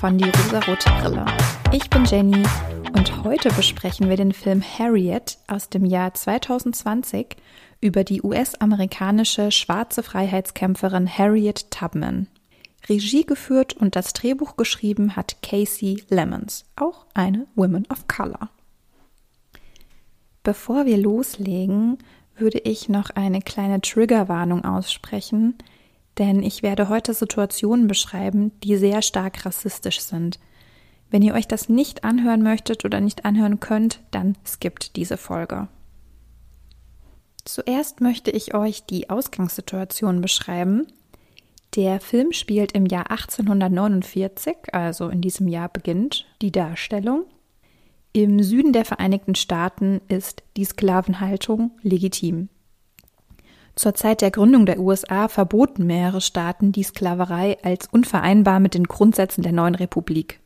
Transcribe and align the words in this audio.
von 0.00 0.16
Die 0.16 0.30
rosarote 0.30 0.90
Brille. 1.00 1.26
Ich 1.72 1.90
bin 1.90 2.04
Jenny 2.04 2.44
und 2.96 3.24
heute 3.24 3.48
besprechen 3.50 4.08
wir 4.08 4.16
den 4.16 4.32
Film 4.32 4.62
Harriet 4.62 5.38
aus 5.48 5.70
dem 5.70 5.84
Jahr 5.84 6.14
2020 6.14 7.36
über 7.80 8.04
die 8.04 8.22
US-amerikanische 8.22 9.50
schwarze 9.50 10.04
Freiheitskämpferin 10.04 11.08
Harriet 11.08 11.72
Tubman. 11.72 12.28
Regie 12.88 13.26
geführt 13.26 13.74
und 13.74 13.96
das 13.96 14.12
Drehbuch 14.12 14.56
geschrieben 14.56 15.16
hat 15.16 15.42
Casey 15.42 16.04
Lemons, 16.10 16.64
auch 16.76 17.06
eine 17.14 17.48
Woman 17.56 17.84
of 17.90 18.06
Color. 18.06 18.50
Bevor 20.44 20.86
wir 20.86 20.96
loslegen, 20.96 21.98
würde 22.36 22.58
ich 22.58 22.88
noch 22.88 23.10
eine 23.10 23.42
kleine 23.42 23.80
Triggerwarnung 23.80 24.64
aussprechen, 24.64 25.58
denn 26.18 26.42
ich 26.42 26.62
werde 26.62 26.88
heute 26.88 27.14
Situationen 27.14 27.86
beschreiben, 27.86 28.52
die 28.62 28.76
sehr 28.76 29.02
stark 29.02 29.46
rassistisch 29.46 30.00
sind. 30.00 30.38
Wenn 31.10 31.22
ihr 31.22 31.34
euch 31.34 31.48
das 31.48 31.68
nicht 31.68 32.04
anhören 32.04 32.42
möchtet 32.42 32.84
oder 32.84 33.00
nicht 33.00 33.24
anhören 33.24 33.60
könnt, 33.60 34.00
dann 34.10 34.36
skippt 34.44 34.96
diese 34.96 35.16
Folge. 35.16 35.68
Zuerst 37.44 38.02
möchte 38.02 38.30
ich 38.30 38.54
euch 38.54 38.84
die 38.84 39.08
Ausgangssituation 39.08 40.20
beschreiben. 40.20 40.86
Der 41.76 42.00
Film 42.00 42.32
spielt 42.32 42.72
im 42.72 42.84
Jahr 42.84 43.10
1849, 43.10 44.56
also 44.72 45.08
in 45.08 45.22
diesem 45.22 45.48
Jahr 45.48 45.68
beginnt 45.68 46.26
die 46.42 46.52
Darstellung. 46.52 47.24
Im 48.12 48.42
Süden 48.42 48.72
der 48.72 48.84
Vereinigten 48.84 49.34
Staaten 49.34 50.00
ist 50.08 50.42
die 50.56 50.64
Sklavenhaltung 50.64 51.70
legitim. 51.82 52.48
Zur 53.78 53.94
Zeit 53.94 54.22
der 54.22 54.32
Gründung 54.32 54.66
der 54.66 54.80
USA 54.80 55.28
verboten 55.28 55.86
mehrere 55.86 56.20
Staaten 56.20 56.72
die 56.72 56.82
Sklaverei 56.82 57.58
als 57.62 57.86
unvereinbar 57.86 58.58
mit 58.58 58.74
den 58.74 58.88
Grundsätzen 58.88 59.42
der 59.42 59.52
neuen 59.52 59.76
Republik. 59.76 60.40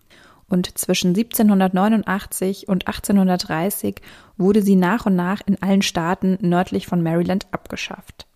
Und 0.50 0.76
zwischen 0.76 1.14
1789 1.16 2.68
und 2.68 2.86
1830 2.86 4.02
wurde 4.36 4.60
sie 4.60 4.76
nach 4.76 5.06
und 5.06 5.16
nach 5.16 5.40
in 5.46 5.62
allen 5.62 5.80
Staaten 5.80 6.36
nördlich 6.42 6.86
von 6.86 7.02
Maryland 7.02 7.46
abgeschafft. 7.52 8.26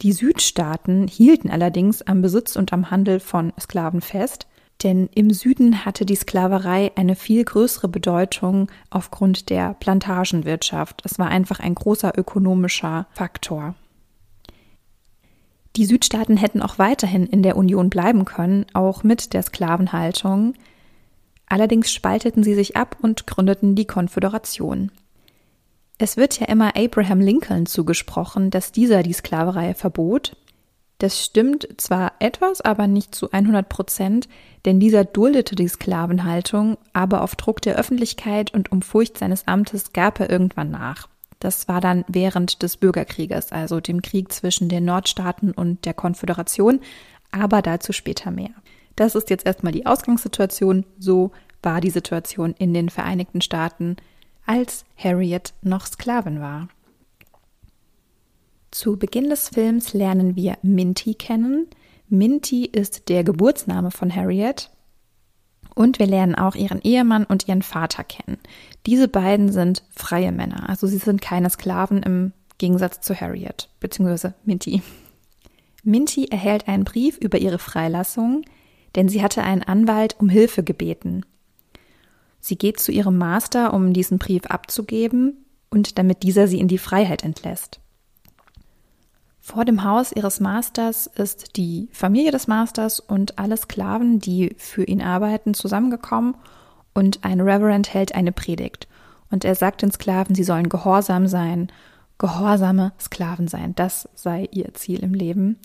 Die 0.00 0.12
Südstaaten 0.12 1.08
hielten 1.08 1.50
allerdings 1.50 2.00
am 2.00 2.22
Besitz 2.22 2.56
und 2.56 2.72
am 2.72 2.90
Handel 2.90 3.20
von 3.20 3.52
Sklaven 3.60 4.00
fest, 4.00 4.46
denn 4.82 5.10
im 5.14 5.28
Süden 5.28 5.84
hatte 5.84 6.06
die 6.06 6.16
Sklaverei 6.16 6.90
eine 6.96 7.16
viel 7.16 7.44
größere 7.44 7.88
Bedeutung 7.88 8.70
aufgrund 8.88 9.50
der 9.50 9.74
Plantagenwirtschaft. 9.74 11.02
Es 11.04 11.18
war 11.18 11.28
einfach 11.28 11.60
ein 11.60 11.74
großer 11.74 12.16
ökonomischer 12.16 13.08
Faktor. 13.12 13.74
Die 15.76 15.84
Südstaaten 15.84 16.38
hätten 16.38 16.62
auch 16.62 16.78
weiterhin 16.78 17.26
in 17.26 17.42
der 17.42 17.56
Union 17.56 17.90
bleiben 17.90 18.24
können, 18.24 18.64
auch 18.72 19.02
mit 19.02 19.34
der 19.34 19.42
Sklavenhaltung. 19.42 20.54
Allerdings 21.46 21.92
spalteten 21.92 22.42
sie 22.42 22.54
sich 22.54 22.76
ab 22.76 22.96
und 23.02 23.26
gründeten 23.26 23.74
die 23.74 23.84
Konföderation. 23.84 24.90
Es 25.98 26.16
wird 26.16 26.40
ja 26.40 26.46
immer 26.46 26.76
Abraham 26.76 27.20
Lincoln 27.20 27.66
zugesprochen, 27.66 28.50
dass 28.50 28.72
dieser 28.72 29.02
die 29.02 29.12
Sklaverei 29.12 29.74
verbot. 29.74 30.36
Das 30.98 31.22
stimmt 31.22 31.68
zwar 31.76 32.12
etwas, 32.20 32.62
aber 32.62 32.86
nicht 32.86 33.14
zu 33.14 33.30
100 33.30 33.68
Prozent, 33.68 34.28
denn 34.64 34.80
dieser 34.80 35.04
duldete 35.04 35.56
die 35.56 35.68
Sklavenhaltung, 35.68 36.78
aber 36.94 37.22
auf 37.22 37.36
Druck 37.36 37.60
der 37.60 37.76
Öffentlichkeit 37.76 38.52
und 38.54 38.72
um 38.72 38.80
Furcht 38.80 39.18
seines 39.18 39.46
Amtes 39.46 39.92
gab 39.92 40.20
er 40.20 40.30
irgendwann 40.30 40.70
nach. 40.70 41.08
Das 41.38 41.68
war 41.68 41.80
dann 41.80 42.04
während 42.08 42.62
des 42.62 42.76
Bürgerkrieges, 42.76 43.52
also 43.52 43.80
dem 43.80 44.02
Krieg 44.02 44.32
zwischen 44.32 44.68
den 44.68 44.84
Nordstaaten 44.84 45.52
und 45.52 45.84
der 45.84 45.94
Konföderation, 45.94 46.80
aber 47.30 47.62
dazu 47.62 47.92
später 47.92 48.30
mehr. 48.30 48.50
Das 48.96 49.14
ist 49.14 49.28
jetzt 49.28 49.44
erstmal 49.44 49.72
die 49.72 49.86
Ausgangssituation. 49.86 50.86
So 50.98 51.32
war 51.62 51.80
die 51.80 51.90
Situation 51.90 52.54
in 52.58 52.72
den 52.72 52.88
Vereinigten 52.88 53.42
Staaten, 53.42 53.96
als 54.46 54.84
Harriet 54.96 55.52
noch 55.62 55.86
Sklavin 55.86 56.40
war. 56.40 56.68
Zu 58.70 58.96
Beginn 58.96 59.28
des 59.30 59.50
Films 59.50 59.92
lernen 59.92 60.36
wir 60.36 60.58
Minty 60.62 61.14
kennen. 61.14 61.66
Minty 62.08 62.64
ist 62.64 63.08
der 63.08 63.24
Geburtsname 63.24 63.90
von 63.90 64.14
Harriet 64.14 64.70
und 65.76 66.00
wir 66.00 66.06
lernen 66.06 66.34
auch 66.34 66.56
ihren 66.56 66.80
Ehemann 66.80 67.24
und 67.24 67.46
ihren 67.46 67.62
Vater 67.62 68.02
kennen. 68.02 68.38
Diese 68.86 69.06
beiden 69.06 69.52
sind 69.52 69.84
freie 69.94 70.32
Männer, 70.32 70.68
also 70.68 70.88
sie 70.88 70.98
sind 70.98 71.20
keine 71.20 71.50
Sklaven 71.50 72.02
im 72.02 72.32
Gegensatz 72.58 73.02
zu 73.02 73.14
Harriet 73.14 73.68
bzw. 73.78 74.30
Minty. 74.44 74.82
Minty 75.84 76.24
erhält 76.24 76.66
einen 76.66 76.84
Brief 76.84 77.18
über 77.18 77.38
ihre 77.38 77.58
Freilassung, 77.58 78.42
denn 78.96 79.08
sie 79.08 79.22
hatte 79.22 79.42
einen 79.42 79.62
Anwalt 79.62 80.16
um 80.18 80.28
Hilfe 80.30 80.64
gebeten. 80.64 81.24
Sie 82.40 82.56
geht 82.56 82.80
zu 82.80 82.90
ihrem 82.90 83.18
Master, 83.18 83.74
um 83.74 83.92
diesen 83.92 84.18
Brief 84.18 84.46
abzugeben 84.46 85.44
und 85.68 85.98
damit 85.98 86.22
dieser 86.22 86.48
sie 86.48 86.58
in 86.58 86.68
die 86.68 86.78
Freiheit 86.78 87.22
entlässt. 87.22 87.80
Vor 89.46 89.64
dem 89.64 89.84
Haus 89.84 90.10
ihres 90.10 90.40
Masters 90.40 91.06
ist 91.06 91.56
die 91.56 91.88
Familie 91.92 92.32
des 92.32 92.48
Masters 92.48 92.98
und 92.98 93.38
alle 93.38 93.56
Sklaven, 93.56 94.18
die 94.18 94.56
für 94.58 94.82
ihn 94.82 95.00
arbeiten, 95.00 95.54
zusammengekommen 95.54 96.34
und 96.94 97.22
ein 97.22 97.40
Reverend 97.40 97.94
hält 97.94 98.12
eine 98.16 98.32
Predigt. 98.32 98.88
Und 99.30 99.44
er 99.44 99.54
sagt 99.54 99.82
den 99.82 99.92
Sklaven, 99.92 100.34
sie 100.34 100.42
sollen 100.42 100.68
gehorsam 100.68 101.28
sein, 101.28 101.70
gehorsame 102.18 102.92
Sklaven 102.98 103.46
sein. 103.46 103.72
Das 103.76 104.08
sei 104.16 104.48
ihr 104.50 104.74
Ziel 104.74 105.04
im 105.04 105.14
Leben. 105.14 105.60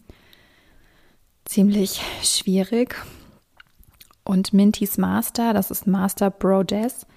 Ziemlich 1.46 2.04
schwierig. 2.22 2.96
Und 4.24 4.54
Mintys 4.54 5.00
Master, 5.00 5.54
das 5.56 5.72
ist 5.72 5.88
Master 5.88 6.30
Brodess, 6.30 7.08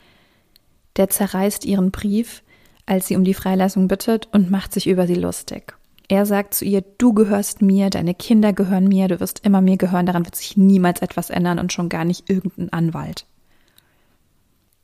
der 0.97 1.11
zerreißt 1.11 1.67
ihren 1.67 1.91
Brief, 1.91 2.43
als 2.87 3.09
sie 3.09 3.17
um 3.17 3.25
die 3.25 3.35
Freilassung 3.35 3.87
bittet 3.87 4.31
und 4.33 4.51
macht 4.51 4.73
sich 4.73 4.87
über 4.87 5.07
sie 5.07 5.15
lustig. 5.15 5.77
Er 6.09 6.27
sagt 6.27 6.55
zu 6.55 6.65
ihr, 6.65 6.83
du 6.99 7.15
gehörst 7.15 7.63
mir, 7.63 7.89
deine 7.89 8.15
Kinder 8.15 8.53
gehören 8.53 8.89
mir, 8.89 9.09
du 9.09 9.21
wirst 9.21 9.45
immer 9.45 9.61
mir 9.61 9.79
gehören, 9.79 10.07
daran 10.07 10.27
wird 10.27 10.37
sich 10.37 10.57
niemals 10.57 11.01
etwas 11.01 11.31
ändern 11.31 11.59
und 11.59 11.73
schon 11.73 11.89
gar 11.89 12.05
nicht 12.05 12.29
irgendein 12.29 12.73
Anwalt. 12.73 13.27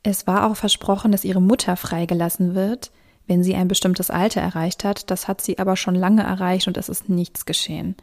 Es 0.03 0.25
war 0.25 0.49
auch 0.49 0.55
versprochen, 0.55 1.11
dass 1.11 1.23
ihre 1.23 1.41
Mutter 1.41 1.77
freigelassen 1.77 2.55
wird, 2.55 2.91
wenn 3.27 3.43
sie 3.43 3.55
ein 3.55 3.67
bestimmtes 3.67 4.09
Alter 4.09 4.41
erreicht 4.41 4.83
hat, 4.83 5.11
das 5.11 5.27
hat 5.27 5.41
sie 5.41 5.59
aber 5.59 5.77
schon 5.77 5.95
lange 5.95 6.23
erreicht 6.23 6.67
und 6.67 6.75
es 6.75 6.89
ist 6.89 7.07
nichts 7.07 7.45
geschehen. 7.45 7.95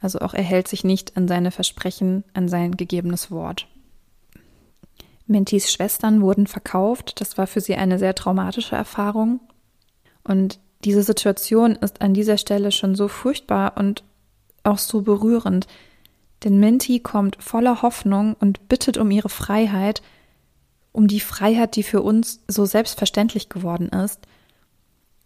Also 0.00 0.20
auch 0.20 0.34
er 0.34 0.42
hält 0.42 0.66
sich 0.66 0.82
nicht 0.82 1.16
an 1.16 1.28
seine 1.28 1.50
Versprechen, 1.50 2.24
an 2.32 2.48
sein 2.48 2.76
gegebenes 2.76 3.30
Wort. 3.30 3.68
Mentis 5.26 5.70
Schwestern 5.70 6.22
wurden 6.22 6.46
verkauft, 6.46 7.20
das 7.20 7.38
war 7.38 7.46
für 7.46 7.60
sie 7.60 7.76
eine 7.76 7.98
sehr 7.98 8.14
traumatische 8.14 8.74
Erfahrung. 8.74 9.40
Und 10.24 10.58
diese 10.84 11.02
Situation 11.02 11.76
ist 11.76 12.00
an 12.00 12.14
dieser 12.14 12.38
Stelle 12.38 12.72
schon 12.72 12.94
so 12.94 13.08
furchtbar 13.08 13.74
und 13.76 14.04
auch 14.64 14.78
so 14.78 15.02
berührend, 15.02 15.66
denn 16.44 16.58
Minty 16.58 17.00
kommt 17.00 17.36
voller 17.40 17.82
Hoffnung 17.82 18.34
und 18.38 18.68
bittet 18.68 18.98
um 18.98 19.10
ihre 19.10 19.28
Freiheit, 19.28 20.02
um 20.90 21.06
die 21.06 21.20
Freiheit, 21.20 21.76
die 21.76 21.82
für 21.82 22.02
uns 22.02 22.40
so 22.48 22.64
selbstverständlich 22.64 23.48
geworden 23.48 23.88
ist. 23.88 24.20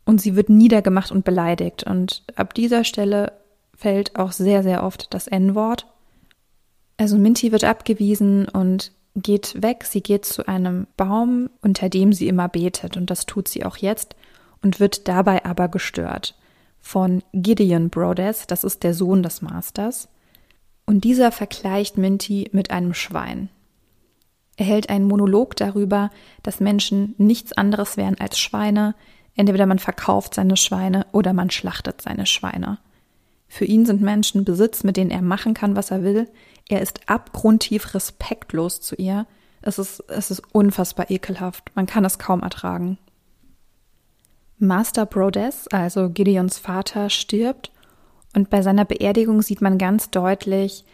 Und 0.05 0.21
sie 0.21 0.37
wird 0.37 0.49
niedergemacht 0.49 1.11
und 1.11 1.25
beleidigt. 1.25 1.83
Und 1.83 2.23
ab 2.37 2.55
dieser 2.55 2.85
Stelle 2.85 3.33
fällt 3.75 4.17
auch 4.17 4.33
sehr, 4.33 4.63
sehr 4.63 4.85
oft 4.85 5.13
das 5.13 5.27
N-Wort. 5.27 5.87
Also 6.99 7.19
Minty 7.19 7.51
wird 7.51 7.65
abgewiesen 7.65 8.47
und 8.49 8.93
geht 9.17 9.61
weg. 9.63 9.85
Sie 9.85 10.03
geht 10.03 10.25
zu 10.25 10.47
einem 10.47 10.87
Baum, 10.97 11.51
unter 11.63 11.89
dem 11.89 12.13
sie 12.13 12.29
immer 12.29 12.49
betet. 12.49 12.97
Und 12.97 13.11
das 13.11 13.27
tut 13.27 13.49
sie 13.49 13.65
auch 13.65 13.79
jetzt 13.79 14.15
und 14.63 14.81
wird 14.81 15.09
dabei 15.09 15.45
aber 15.45 15.69
gestört 15.69 16.35
von 16.87 17.25
Gideon 17.33 17.91
Brodess, 17.91 18.47
das 18.47 18.63
ist 18.63 18.85
der 18.85 18.95
Sohn 18.95 19.25
des 19.25 19.43
Masters, 19.43 20.09
und 20.87 21.03
dieser 21.03 21.33
vergleicht 21.33 21.99
Minty 21.99 22.49
mit 22.53 22.71
einem 22.71 22.95
Schwein. 22.95 23.49
Er 24.57 24.67
hält 24.67 24.89
einen 24.89 25.09
Monolog 25.09 25.57
darüber, 25.57 26.11
dass 26.45 26.61
Menschen 26.61 27.17
nichts 27.19 27.53
anderes 27.53 27.97
wären 27.97 28.19
als 28.21 28.39
Schweine, 28.39 28.95
entweder 29.35 29.67
man 29.67 29.81
verkauft 29.81 30.35
seine 30.35 30.57
Schweine 30.57 31.07
oder 31.11 31.33
man 31.33 31.51
schlachtet 31.51 32.03
seine 32.03 32.25
Schweine. 32.25 32.79
Für 33.49 33.65
ihn 33.65 33.85
sind 33.85 34.01
Menschen 34.01 34.45
Besitz, 34.45 34.85
mit 34.85 34.97
denen 34.97 35.11
er 35.11 35.23
machen 35.23 35.55
kann, 35.55 35.75
was 35.75 35.91
er 35.91 36.05
will. 36.05 36.29
Er 36.69 36.83
ist 36.83 37.09
abgrundtief 37.09 37.95
respektlos 37.95 38.81
zu 38.81 38.95
ihr. 38.95 39.27
Es 39.61 39.81
ist, 39.81 40.05
es 40.09 40.31
ist 40.31 40.43
unfassbar 40.53 41.11
ekelhaft. 41.11 41.73
Man 41.75 41.87
kann 41.87 42.05
es 42.05 42.21
kaum 42.21 42.43
ertragen. 42.43 42.97
Master 44.59 45.07
Brodess, 45.07 45.69
also 45.69 46.09
Gideons 46.11 46.59
Vater, 46.59 47.11
stirbt 47.11 47.73
und 48.35 48.51
bei 48.51 48.63
seiner 48.63 48.85
Beerdigung 48.85 49.43
sieht 49.43 49.61
man 49.61 49.79
ganz 49.79 50.11
deutlich 50.11 50.85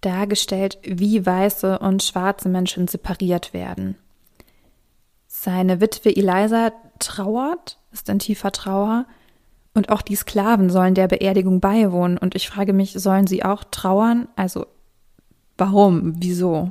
dargestellt, 0.00 0.78
wie 0.82 1.24
weiße 1.24 1.78
und 1.78 2.02
schwarze 2.02 2.48
Menschen 2.48 2.88
separiert 2.88 3.54
werden. 3.54 3.96
Seine 5.26 5.80
Witwe 5.80 6.14
Eliza 6.14 6.72
trauert, 6.98 7.78
ist 7.90 8.08
in 8.08 8.18
tiefer 8.18 8.52
Trauer, 8.52 9.06
und 9.74 9.88
auch 9.88 10.02
die 10.02 10.14
Sklaven 10.14 10.70
sollen 10.70 10.94
der 10.94 11.08
Beerdigung 11.08 11.60
beiwohnen. 11.60 12.16
Und 12.16 12.36
ich 12.36 12.48
frage 12.48 12.72
mich, 12.72 12.92
sollen 12.92 13.26
sie 13.26 13.44
auch 13.44 13.64
trauern? 13.64 14.28
Also, 14.36 14.66
warum? 15.58 16.14
Wieso? 16.22 16.70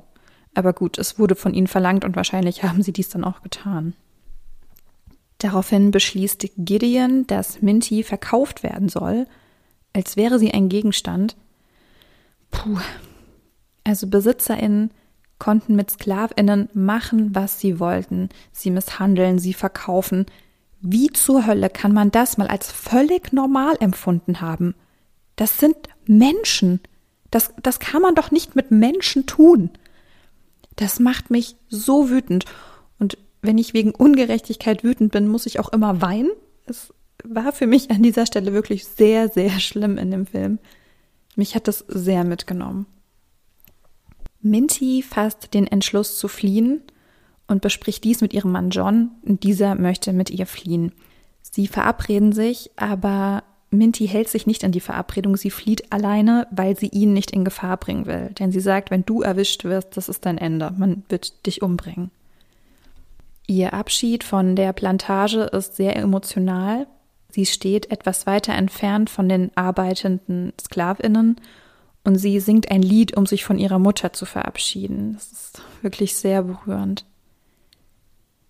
Aber 0.53 0.71
gut, 0.71 0.97
es 0.97 1.19
wurde 1.19 1.35
von 1.35 1.53
ihnen 1.53 1.67
verlangt 1.67 2.05
und 2.05 2.15
wahrscheinlich 2.15 2.63
haben 2.63 2.81
sie 2.81 2.93
dies 2.93 3.09
dann 3.09 3.25
auch 3.25 3.41
getan. 3.41 3.93
Daraufhin 5.43 5.91
beschließt 5.91 6.51
Gideon, 6.55 7.27
dass 7.27 7.61
Minty 7.61 8.03
verkauft 8.03 8.63
werden 8.63 8.87
soll, 8.87 9.27
als 9.91 10.15
wäre 10.15 10.39
sie 10.39 10.53
ein 10.53 10.69
Gegenstand. 10.69 11.35
Puh. 12.49 12.79
Also 13.83 14.07
BesitzerInnen 14.07 14.91
konnten 15.39 15.75
mit 15.75 15.91
SklavInnen 15.91 16.69
machen, 16.73 17.35
was 17.35 17.59
sie 17.59 17.81
wollten. 17.81 18.29
Sie 18.53 18.71
misshandeln, 18.71 19.37
sie 19.37 19.53
verkaufen. 19.53 20.27
Wie 20.79 21.09
zur 21.09 21.45
Hölle 21.45 21.69
kann 21.69 21.91
man 21.91 22.09
das 22.09 22.37
mal 22.37 22.47
als 22.47 22.71
völlig 22.71 23.33
normal 23.33 23.75
empfunden 23.81 24.39
haben? 24.39 24.75
Das 25.35 25.59
sind 25.59 25.75
Menschen. 26.05 26.79
Das, 27.31 27.53
das 27.61 27.79
kann 27.79 28.01
man 28.01 28.15
doch 28.15 28.31
nicht 28.31 28.55
mit 28.55 28.71
Menschen 28.71 29.25
tun. 29.25 29.71
Das 30.77 31.01
macht 31.01 31.31
mich 31.31 31.57
so 31.67 32.09
wütend. 32.09 32.45
Wenn 33.43 33.57
ich 33.57 33.73
wegen 33.73 33.91
Ungerechtigkeit 33.91 34.83
wütend 34.83 35.11
bin, 35.11 35.27
muss 35.27 35.45
ich 35.45 35.59
auch 35.59 35.69
immer 35.69 36.01
weinen. 36.01 36.31
Es 36.65 36.93
war 37.25 37.51
für 37.51 37.67
mich 37.67 37.91
an 37.91 38.01
dieser 38.01 38.25
Stelle 38.25 38.53
wirklich 38.53 38.85
sehr, 38.85 39.27
sehr 39.27 39.59
schlimm 39.59 39.97
in 39.97 40.09
dem 40.09 40.25
Film. 40.25 40.59
Mich 41.35 41.53
hat 41.53 41.67
das 41.67 41.79
sehr 41.89 42.23
mitgenommen. 42.23 42.85
Minty 44.41 45.03
fasst 45.03 45.53
den 45.53 45.67
Entschluss 45.67 46.17
zu 46.17 46.29
fliehen 46.29 46.81
und 47.47 47.61
bespricht 47.61 48.05
dies 48.05 48.21
mit 48.21 48.33
ihrem 48.33 48.51
Mann 48.51 48.69
John. 48.69 49.11
Dieser 49.23 49.75
möchte 49.75 50.13
mit 50.13 50.29
ihr 50.29 50.45
fliehen. 50.45 50.93
Sie 51.41 51.67
verabreden 51.67 52.31
sich, 52.31 52.71
aber 52.77 53.43
Minty 53.71 54.07
hält 54.07 54.29
sich 54.29 54.47
nicht 54.47 54.63
an 54.63 54.71
die 54.71 54.79
Verabredung. 54.79 55.35
Sie 55.35 55.51
flieht 55.51 55.91
alleine, 55.91 56.47
weil 56.51 56.77
sie 56.77 56.87
ihn 56.87 57.11
nicht 57.11 57.31
in 57.31 57.43
Gefahr 57.43 57.75
bringen 57.75 58.05
will. 58.05 58.29
Denn 58.39 58.53
sie 58.53 58.61
sagt, 58.61 58.89
wenn 58.89 59.05
du 59.05 59.21
erwischt 59.21 59.65
wirst, 59.65 59.97
das 59.97 60.07
ist 60.07 60.25
dein 60.25 60.37
Ende. 60.37 60.73
Man 60.77 61.03
wird 61.09 61.45
dich 61.45 61.61
umbringen. 61.61 62.09
Ihr 63.53 63.75
Abschied 63.75 64.23
von 64.23 64.55
der 64.55 64.73
Plantage 64.73 65.41
ist 65.43 65.75
sehr 65.75 65.95
emotional. 65.95 66.87
Sie 67.29 67.45
steht 67.45 67.91
etwas 67.91 68.25
weiter 68.25 68.53
entfernt 68.53 69.11
von 69.11 69.29
den 69.29 69.55
arbeitenden 69.55 70.53
Sklavinnen 70.59 71.35
und 72.03 72.15
sie 72.15 72.39
singt 72.39 72.71
ein 72.71 72.81
Lied, 72.81 73.15
um 73.15 73.27
sich 73.27 73.45
von 73.45 73.59
ihrer 73.59 73.77
Mutter 73.77 74.11
zu 74.11 74.25
verabschieden. 74.25 75.13
Das 75.13 75.31
ist 75.31 75.61
wirklich 75.83 76.15
sehr 76.15 76.41
berührend. 76.41 77.05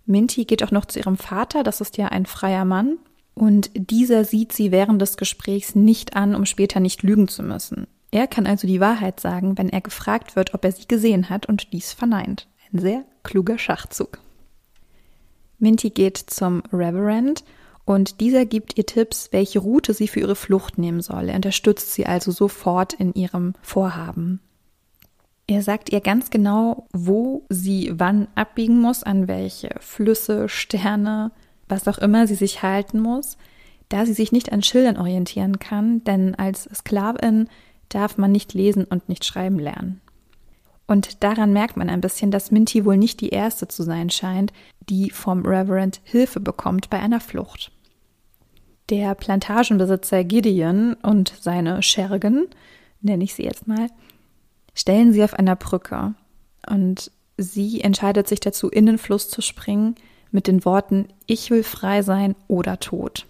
Minty 0.06 0.46
geht 0.46 0.64
auch 0.64 0.72
noch 0.72 0.86
zu 0.86 1.00
ihrem 1.00 1.18
Vater, 1.18 1.64
das 1.64 1.82
ist 1.82 1.98
ja 1.98 2.08
ein 2.08 2.26
freier 2.26 2.64
Mann, 2.64 2.98
und 3.34 3.72
dieser 3.74 4.24
sieht 4.24 4.54
sie 4.54 4.72
während 4.72 5.02
des 5.02 5.18
Gesprächs 5.18 5.76
nicht 5.76 6.16
an, 6.16 6.34
um 6.34 6.46
später 6.46 6.80
nicht 6.80 7.04
lügen 7.04 7.28
zu 7.28 7.44
müssen. 7.44 7.88
Er 8.12 8.28
kann 8.28 8.48
also 8.48 8.68
die 8.68 8.80
Wahrheit 8.80 9.20
sagen, 9.20 9.58
wenn 9.58 9.68
er 9.68 9.82
gefragt 9.82 10.38
wird, 10.38 10.54
ob 10.54 10.64
er 10.64 10.72
sie 10.72 10.88
gesehen 10.88 11.30
hat 11.30 11.46
und 11.46 11.74
dies 11.74 11.92
verneint. 11.92 12.48
Ein 12.72 12.80
sehr 12.80 13.04
kluger 13.24 13.58
Schachzug. 13.58 14.20
Minty 15.60 15.90
geht 15.90 16.18
zum 16.18 16.64
Reverend 16.72 17.44
und 17.86 18.22
dieser 18.22 18.46
gibt 18.46 18.78
ihr 18.78 18.86
Tipps, 18.86 19.30
welche 19.32 19.60
Route 19.60 19.94
sie 19.94 20.08
für 20.08 20.22
ihre 20.22 20.36
Flucht 20.36 20.78
nehmen 20.78 21.02
soll. 21.02 21.30
Er 21.30 21.36
unterstützt 21.36 21.94
sie 21.94 22.06
also 22.06 22.32
sofort 22.32 22.94
in 22.94 23.14
ihrem 23.14 23.54
Vorhaben. 23.62 24.40
Er 25.48 25.62
sagt 25.62 25.92
ihr 25.92 26.00
ganz 26.00 26.30
genau, 26.30 26.88
wo 26.94 27.46
sie 27.50 27.92
wann 27.96 28.28
abbiegen 28.36 28.80
muss, 28.80 29.04
an 29.04 29.28
welche 29.28 29.70
Flüsse, 29.80 30.48
Sterne, 30.48 31.32
was 31.68 31.88
auch 31.88 31.98
immer 31.98 32.28
sie 32.28 32.36
sich 32.36 32.64
halten 32.64 33.00
muss, 33.02 33.38
da 33.90 34.06
sie 34.06 34.14
sich 34.14 34.32
nicht 34.32 34.54
an 34.54 34.64
Schildern 34.64 34.98
orientieren 34.98 35.60
kann, 35.60 36.04
denn 36.06 36.36
als 36.36 36.70
Sklavin 36.74 37.50
darf 37.90 38.18
man 38.18 38.32
nicht 38.32 38.54
lesen 38.54 38.86
und 38.86 39.10
nicht 39.10 39.26
schreiben 39.26 39.60
lernen. 39.60 40.00
Und 40.88 41.24
daran 41.24 41.54
merkt 41.54 41.78
man 41.78 41.90
ein 41.90 42.02
bisschen, 42.02 42.32
dass 42.32 42.52
Minty 42.52 42.86
wohl 42.86 42.98
nicht 42.98 43.22
die 43.22 43.30
erste 43.30 43.68
zu 43.68 43.84
sein 43.84 44.10
scheint, 44.10 44.52
die 44.90 45.10
vom 45.10 45.46
Reverend 45.46 46.02
Hilfe 46.04 46.40
bekommt 46.40 46.90
bei 46.90 47.00
einer 47.00 47.22
Flucht. 47.22 47.72
Der 48.90 49.16
Plantagenbesitzer 49.16 50.24
Gideon 50.24 50.96
und 50.96 51.34
seine 51.40 51.82
Schergen, 51.82 52.48
nenne 53.02 53.24
ich 53.24 53.34
sie 53.34 53.44
jetzt 53.44 53.68
mal, 53.68 53.88
stellen 54.74 55.14
sie 55.14 55.24
auf 55.24 55.34
einer 55.34 55.56
Brücke 55.56 56.16
und 56.70 57.12
sie 57.38 57.82
entscheidet 57.82 58.28
sich 58.28 58.42
dazu, 58.42 58.70
in 58.70 58.86
den 58.86 58.98
Fluss 58.98 59.30
zu 59.30 59.42
springen 59.42 59.96
mit 60.32 60.48
den 60.48 60.66
Worten 60.66 61.08
Ich 61.28 61.50
will 61.50 61.64
frei 61.64 62.02
sein 62.02 62.36
oder 62.48 62.80
tot. 62.80 63.26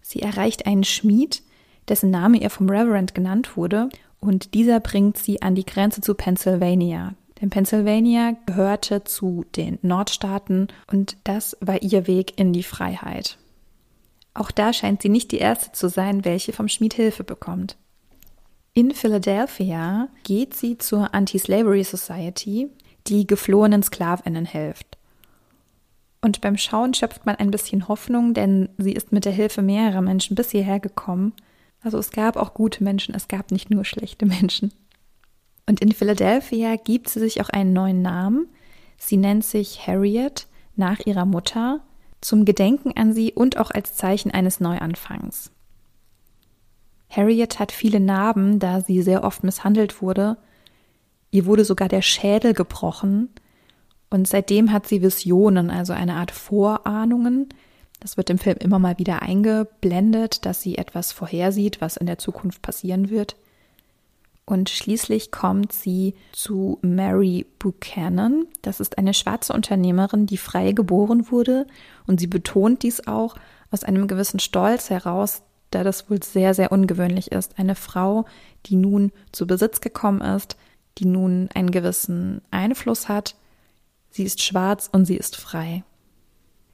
Sie 0.00 0.22
erreicht 0.22 0.66
einen 0.66 0.84
Schmied, 0.84 1.42
dessen 1.88 2.10
Name 2.10 2.38
ihr 2.38 2.50
vom 2.50 2.70
Reverend 2.70 3.14
genannt 3.14 3.56
wurde, 3.56 3.90
und 4.20 4.54
dieser 4.54 4.80
bringt 4.80 5.18
sie 5.18 5.42
an 5.42 5.54
die 5.54 5.66
Grenze 5.66 6.00
zu 6.00 6.14
Pennsylvania. 6.14 7.14
Denn 7.40 7.50
Pennsylvania 7.50 8.36
gehörte 8.46 9.04
zu 9.04 9.44
den 9.56 9.78
Nordstaaten 9.82 10.68
und 10.90 11.16
das 11.24 11.56
war 11.60 11.82
ihr 11.82 12.06
Weg 12.06 12.38
in 12.38 12.52
die 12.52 12.62
Freiheit. 12.62 13.38
Auch 14.34 14.50
da 14.50 14.72
scheint 14.72 15.02
sie 15.02 15.08
nicht 15.08 15.32
die 15.32 15.38
erste 15.38 15.72
zu 15.72 15.88
sein, 15.88 16.24
welche 16.24 16.52
vom 16.52 16.68
Schmied 16.68 16.94
Hilfe 16.94 17.24
bekommt. 17.24 17.76
In 18.74 18.92
Philadelphia 18.92 20.08
geht 20.22 20.54
sie 20.54 20.78
zur 20.78 21.12
Anti-Slavery 21.12 21.82
Society, 21.82 22.68
die 23.06 23.26
geflohenen 23.26 23.82
Sklavinnen 23.82 24.44
hilft. 24.44 24.98
Und 26.22 26.40
beim 26.40 26.58
Schauen 26.58 26.94
schöpft 26.94 27.26
man 27.26 27.36
ein 27.36 27.50
bisschen 27.50 27.88
Hoffnung, 27.88 28.34
denn 28.34 28.68
sie 28.76 28.92
ist 28.92 29.10
mit 29.10 29.24
der 29.24 29.32
Hilfe 29.32 29.62
mehrerer 29.62 30.02
Menschen 30.02 30.34
bis 30.36 30.50
hierher 30.50 30.78
gekommen. 30.78 31.32
Also 31.82 31.98
es 31.98 32.10
gab 32.10 32.36
auch 32.36 32.54
gute 32.54 32.84
Menschen, 32.84 33.14
es 33.14 33.28
gab 33.28 33.50
nicht 33.50 33.70
nur 33.70 33.84
schlechte 33.84 34.26
Menschen. 34.26 34.72
Und 35.66 35.80
in 35.80 35.92
Philadelphia 35.92 36.76
gibt 36.76 37.08
sie 37.08 37.20
sich 37.20 37.40
auch 37.40 37.48
einen 37.48 37.72
neuen 37.72 38.02
Namen. 38.02 38.48
Sie 38.98 39.16
nennt 39.16 39.44
sich 39.44 39.86
Harriet 39.86 40.46
nach 40.76 41.00
ihrer 41.06 41.24
Mutter 41.24 41.80
zum 42.20 42.44
Gedenken 42.44 42.92
an 42.96 43.12
sie 43.12 43.32
und 43.32 43.56
auch 43.56 43.70
als 43.70 43.94
Zeichen 43.94 44.30
eines 44.30 44.60
Neuanfangs. 44.60 45.52
Harriet 47.08 47.58
hat 47.58 47.72
viele 47.72 47.98
Narben, 47.98 48.58
da 48.58 48.80
sie 48.80 49.02
sehr 49.02 49.24
oft 49.24 49.42
misshandelt 49.42 50.00
wurde. 50.00 50.36
Ihr 51.30 51.46
wurde 51.46 51.64
sogar 51.64 51.88
der 51.88 52.02
Schädel 52.02 52.54
gebrochen 52.54 53.30
und 54.10 54.28
seitdem 54.28 54.72
hat 54.72 54.86
sie 54.86 55.02
Visionen, 55.02 55.70
also 55.70 55.92
eine 55.92 56.14
Art 56.14 56.30
Vorahnungen. 56.30 57.48
Das 58.00 58.16
wird 58.16 58.30
im 58.30 58.38
Film 58.38 58.56
immer 58.58 58.78
mal 58.78 58.98
wieder 58.98 59.22
eingeblendet, 59.22 60.46
dass 60.46 60.62
sie 60.62 60.78
etwas 60.78 61.12
vorhersieht, 61.12 61.80
was 61.80 61.98
in 61.98 62.06
der 62.06 62.18
Zukunft 62.18 62.62
passieren 62.62 63.10
wird. 63.10 63.36
Und 64.46 64.68
schließlich 64.68 65.30
kommt 65.30 65.72
sie 65.72 66.14
zu 66.32 66.78
Mary 66.82 67.46
Buchanan. 67.60 68.46
Das 68.62 68.80
ist 68.80 68.98
eine 68.98 69.14
schwarze 69.14 69.52
Unternehmerin, 69.52 70.26
die 70.26 70.38
frei 70.38 70.72
geboren 70.72 71.30
wurde. 71.30 71.68
Und 72.06 72.18
sie 72.18 72.26
betont 72.26 72.82
dies 72.82 73.06
auch 73.06 73.36
aus 73.70 73.84
einem 73.84 74.08
gewissen 74.08 74.40
Stolz 74.40 74.90
heraus, 74.90 75.42
da 75.70 75.84
das 75.84 76.10
wohl 76.10 76.20
sehr, 76.22 76.54
sehr 76.54 76.72
ungewöhnlich 76.72 77.30
ist. 77.30 77.60
Eine 77.60 77.76
Frau, 77.76 78.24
die 78.66 78.74
nun 78.74 79.12
zu 79.30 79.46
Besitz 79.46 79.80
gekommen 79.80 80.20
ist, 80.20 80.56
die 80.98 81.04
nun 81.06 81.48
einen 81.54 81.70
gewissen 81.70 82.42
Einfluss 82.50 83.08
hat. 83.08 83.36
Sie 84.10 84.24
ist 84.24 84.42
schwarz 84.42 84.88
und 84.90 85.04
sie 85.04 85.16
ist 85.16 85.36
frei. 85.36 85.84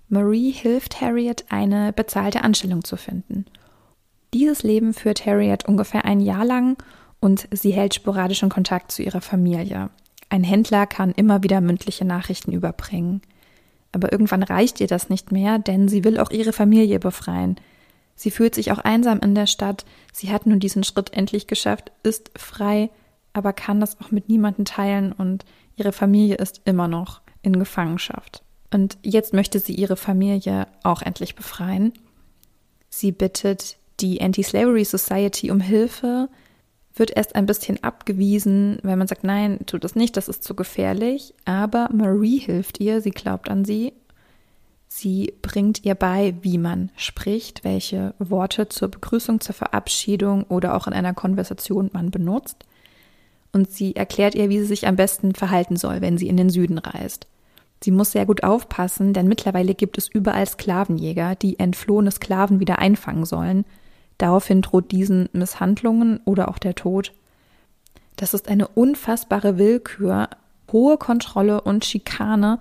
Marie 0.08 0.52
hilft 0.52 1.00
Harriet, 1.00 1.44
eine 1.48 1.92
bezahlte 1.92 2.42
Anstellung 2.42 2.84
zu 2.84 2.96
finden. 2.96 3.46
Dieses 4.32 4.62
Leben 4.62 4.94
führt 4.94 5.26
Harriet 5.26 5.64
ungefähr 5.66 6.04
ein 6.04 6.20
Jahr 6.20 6.44
lang 6.44 6.76
und 7.20 7.48
sie 7.50 7.72
hält 7.72 7.94
sporadischen 7.94 8.48
Kontakt 8.48 8.92
zu 8.92 9.02
ihrer 9.02 9.20
Familie. 9.20 9.90
Ein 10.28 10.44
Händler 10.44 10.86
kann 10.86 11.12
immer 11.12 11.42
wieder 11.42 11.60
mündliche 11.60 12.04
Nachrichten 12.04 12.52
überbringen. 12.52 13.22
Aber 13.92 14.12
irgendwann 14.12 14.42
reicht 14.42 14.80
ihr 14.80 14.86
das 14.86 15.08
nicht 15.08 15.32
mehr, 15.32 15.58
denn 15.58 15.88
sie 15.88 16.04
will 16.04 16.18
auch 16.18 16.30
ihre 16.30 16.52
Familie 16.52 16.98
befreien. 16.98 17.56
Sie 18.14 18.30
fühlt 18.30 18.54
sich 18.54 18.72
auch 18.72 18.78
einsam 18.78 19.20
in 19.20 19.34
der 19.34 19.46
Stadt, 19.46 19.84
sie 20.12 20.30
hat 20.32 20.46
nun 20.46 20.60
diesen 20.60 20.84
Schritt 20.84 21.12
endlich 21.12 21.46
geschafft, 21.46 21.92
ist 22.02 22.30
frei, 22.36 22.90
aber 23.32 23.52
kann 23.52 23.80
das 23.80 24.00
auch 24.00 24.10
mit 24.10 24.28
niemandem 24.28 24.64
teilen 24.64 25.12
und 25.12 25.44
ihre 25.76 25.92
Familie 25.92 26.36
ist 26.36 26.62
immer 26.64 26.88
noch 26.88 27.20
in 27.42 27.58
Gefangenschaft. 27.58 28.42
Und 28.72 28.98
jetzt 29.02 29.32
möchte 29.32 29.60
sie 29.60 29.74
ihre 29.74 29.96
Familie 29.96 30.66
auch 30.82 31.02
endlich 31.02 31.34
befreien. 31.34 31.92
Sie 32.88 33.12
bittet 33.12 33.76
die 34.00 34.20
Anti-Slavery 34.20 34.84
Society 34.84 35.50
um 35.50 35.60
Hilfe, 35.60 36.28
wird 36.94 37.16
erst 37.16 37.36
ein 37.36 37.46
bisschen 37.46 37.82
abgewiesen, 37.84 38.78
weil 38.82 38.96
man 38.96 39.06
sagt, 39.06 39.22
nein, 39.22 39.60
tut 39.66 39.84
das 39.84 39.94
nicht, 39.94 40.16
das 40.16 40.28
ist 40.28 40.42
zu 40.42 40.54
gefährlich. 40.54 41.34
Aber 41.44 41.88
Marie 41.92 42.38
hilft 42.38 42.80
ihr, 42.80 43.00
sie 43.00 43.10
glaubt 43.10 43.48
an 43.48 43.64
sie. 43.64 43.92
Sie 44.88 45.34
bringt 45.42 45.84
ihr 45.84 45.94
bei, 45.94 46.34
wie 46.40 46.58
man 46.58 46.90
spricht, 46.96 47.64
welche 47.64 48.14
Worte 48.18 48.68
zur 48.68 48.88
Begrüßung, 48.88 49.40
zur 49.40 49.54
Verabschiedung 49.54 50.44
oder 50.44 50.74
auch 50.74 50.86
in 50.86 50.94
einer 50.94 51.12
Konversation 51.12 51.90
man 51.92 52.10
benutzt. 52.10 52.64
Und 53.52 53.70
sie 53.70 53.94
erklärt 53.94 54.34
ihr, 54.34 54.48
wie 54.48 54.60
sie 54.60 54.66
sich 54.66 54.86
am 54.86 54.96
besten 54.96 55.34
verhalten 55.34 55.76
soll, 55.76 56.00
wenn 56.00 56.18
sie 56.18 56.28
in 56.28 56.36
den 56.36 56.50
Süden 56.50 56.78
reist. 56.78 57.26
Sie 57.86 57.92
muss 57.92 58.12
sehr 58.12 58.26
gut 58.26 58.42
aufpassen, 58.42 59.14
denn 59.14 59.28
mittlerweile 59.28 59.74
gibt 59.74 59.96
es 59.96 60.08
überall 60.08 60.46
Sklavenjäger, 60.46 61.36
die 61.36 61.58
entflohene 61.58 62.10
Sklaven 62.10 62.60
wieder 62.60 62.78
einfangen 62.78 63.24
sollen 63.24 63.64
Daraufhin 64.18 64.62
droht 64.62 64.92
diesen 64.92 65.28
Misshandlungen 65.32 66.20
oder 66.24 66.48
auch 66.48 66.58
der 66.58 66.74
Tod. 66.74 67.12
Das 68.16 68.32
ist 68.32 68.48
eine 68.48 68.68
unfassbare 68.68 69.58
Willkür, 69.58 70.30
hohe 70.72 70.96
Kontrolle 70.96 71.60
und 71.60 71.84
Schikane. 71.84 72.58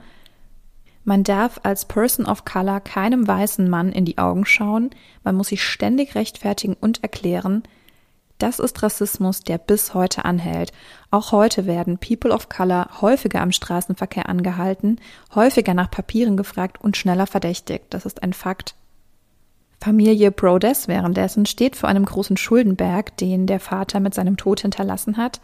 Man 1.05 1.24
darf 1.24 1.62
als 1.63 1.86
Person 1.86 2.25
of 2.25 2.46
Color 2.46 2.82
keinem 2.82 3.27
weißen 3.27 3.70
Mann 3.70 3.91
in 3.91 4.05
die 4.05 4.17
Augen 4.17 4.46
schauen, 4.46 4.89
man 5.24 5.36
muss 5.36 5.50
sich 5.50 5.63
ständig 5.63 6.15
rechtfertigen 6.15 6.75
und 6.79 7.03
erklären. 7.03 7.63
Das 8.38 8.60
ist 8.60 8.84
Rassismus, 8.84 9.42
der 9.42 9.58
bis 9.58 9.94
heute 9.94 10.25
anhält. 10.25 10.74
Auch 11.10 11.32
heute 11.32 11.65
werden 11.65 11.98
People 11.98 12.34
of 12.34 12.50
Color 12.50 13.01
häufiger 13.01 13.42
am 13.42 13.54
Straßenverkehr 13.54 14.27
angehalten, 14.27 15.00
häufiger 15.34 15.74
nach 15.74 15.89
Papieren 15.89 16.36
gefragt 16.36 16.77
und 16.82 16.98
schneller 16.98 17.27
verdächtigt. 17.27 17.86
Das 17.92 18.06
ist 18.06 18.24
ein 18.24 18.34
Fakt. 18.34 18.75
Familie 19.80 20.32
Brodes 20.32 20.88
währenddessen 20.88 21.46
steht 21.46 21.75
vor 21.75 21.88
einem 21.88 22.06
großen 22.06 22.38
Schuldenberg, 22.38 23.15
den 23.18 23.46
der 23.46 23.60
Vater 23.60 24.00
mit 24.00 24.13
seinem 24.13 24.36
Tod 24.36 24.62
hinterlassen 24.62 25.15
hat. 25.15 25.39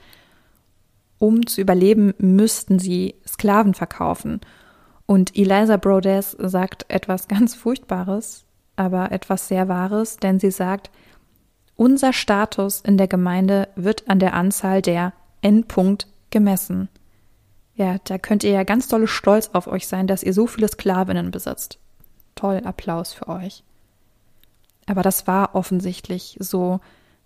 Um 1.17 1.45
zu 1.45 1.61
überleben, 1.61 2.13
müssten 2.17 2.79
sie 2.79 3.15
Sklaven 3.27 3.73
verkaufen. 3.73 4.41
Und 5.05 5.37
Eliza 5.37 5.77
Brodes 5.77 6.35
sagt 6.39 6.85
etwas 6.89 7.27
ganz 7.27 7.53
Furchtbares, 7.53 8.45
aber 8.75 9.11
etwas 9.11 9.47
sehr 9.47 9.67
Wahres, 9.67 10.17
denn 10.17 10.39
sie 10.39 10.51
sagt, 10.51 10.89
unser 11.81 12.13
Status 12.13 12.79
in 12.79 12.99
der 12.99 13.07
Gemeinde 13.07 13.67
wird 13.75 14.07
an 14.07 14.19
der 14.19 14.35
Anzahl 14.35 14.83
der 14.83 15.13
Endpunkt 15.41 16.05
gemessen. 16.29 16.89
Ja, 17.73 17.95
da 18.03 18.19
könnt 18.19 18.43
ihr 18.43 18.51
ja 18.51 18.63
ganz 18.63 18.87
dolle 18.87 19.07
stolz 19.07 19.49
auf 19.53 19.65
euch 19.65 19.87
sein, 19.87 20.05
dass 20.05 20.21
ihr 20.21 20.31
so 20.31 20.45
viele 20.45 20.67
Sklavinnen 20.67 21.31
besitzt. 21.31 21.79
Toll, 22.35 22.61
Applaus 22.65 23.13
für 23.13 23.27
euch. 23.27 23.63
Aber 24.85 25.01
das 25.01 25.25
war 25.25 25.55
offensichtlich 25.55 26.37
so. 26.39 26.81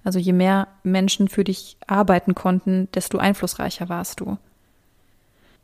Also 0.05 0.19
je 0.19 0.31
mehr 0.31 0.69
Menschen 0.83 1.27
für 1.27 1.43
dich 1.43 1.75
arbeiten 1.85 2.33
konnten, 2.33 2.87
desto 2.93 3.17
einflussreicher 3.17 3.89
warst 3.89 4.21
du. 4.21 4.37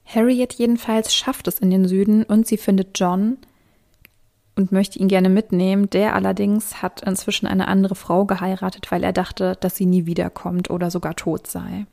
Harriet 0.04 0.52
jedenfalls 0.56 1.16
schafft 1.16 1.48
es 1.48 1.60
in 1.60 1.70
den 1.70 1.88
Süden 1.88 2.24
und 2.24 2.46
sie 2.46 2.58
findet 2.58 3.00
John 3.00 3.38
und 4.62 4.72
möchte 4.72 5.00
ihn 5.00 5.08
gerne 5.08 5.30
mitnehmen. 5.30 5.90
Der 5.90 6.16
allerdings 6.16 6.82
hat 6.82 7.02
inzwischen 7.02 7.48
eine 7.48 7.68
andere 7.68 7.96
Frau 7.96 8.26
geheiratet, 8.26 8.92
weil 8.92 9.04
er 9.04 9.14
dachte, 9.14 9.58
dass 9.60 9.76
sie 9.76 9.86
nie 9.86 10.06
wiederkommt 10.06 10.70
oder 10.70 10.92
sogar 10.92 11.16
tot 11.16 11.48
sei. 11.48 11.86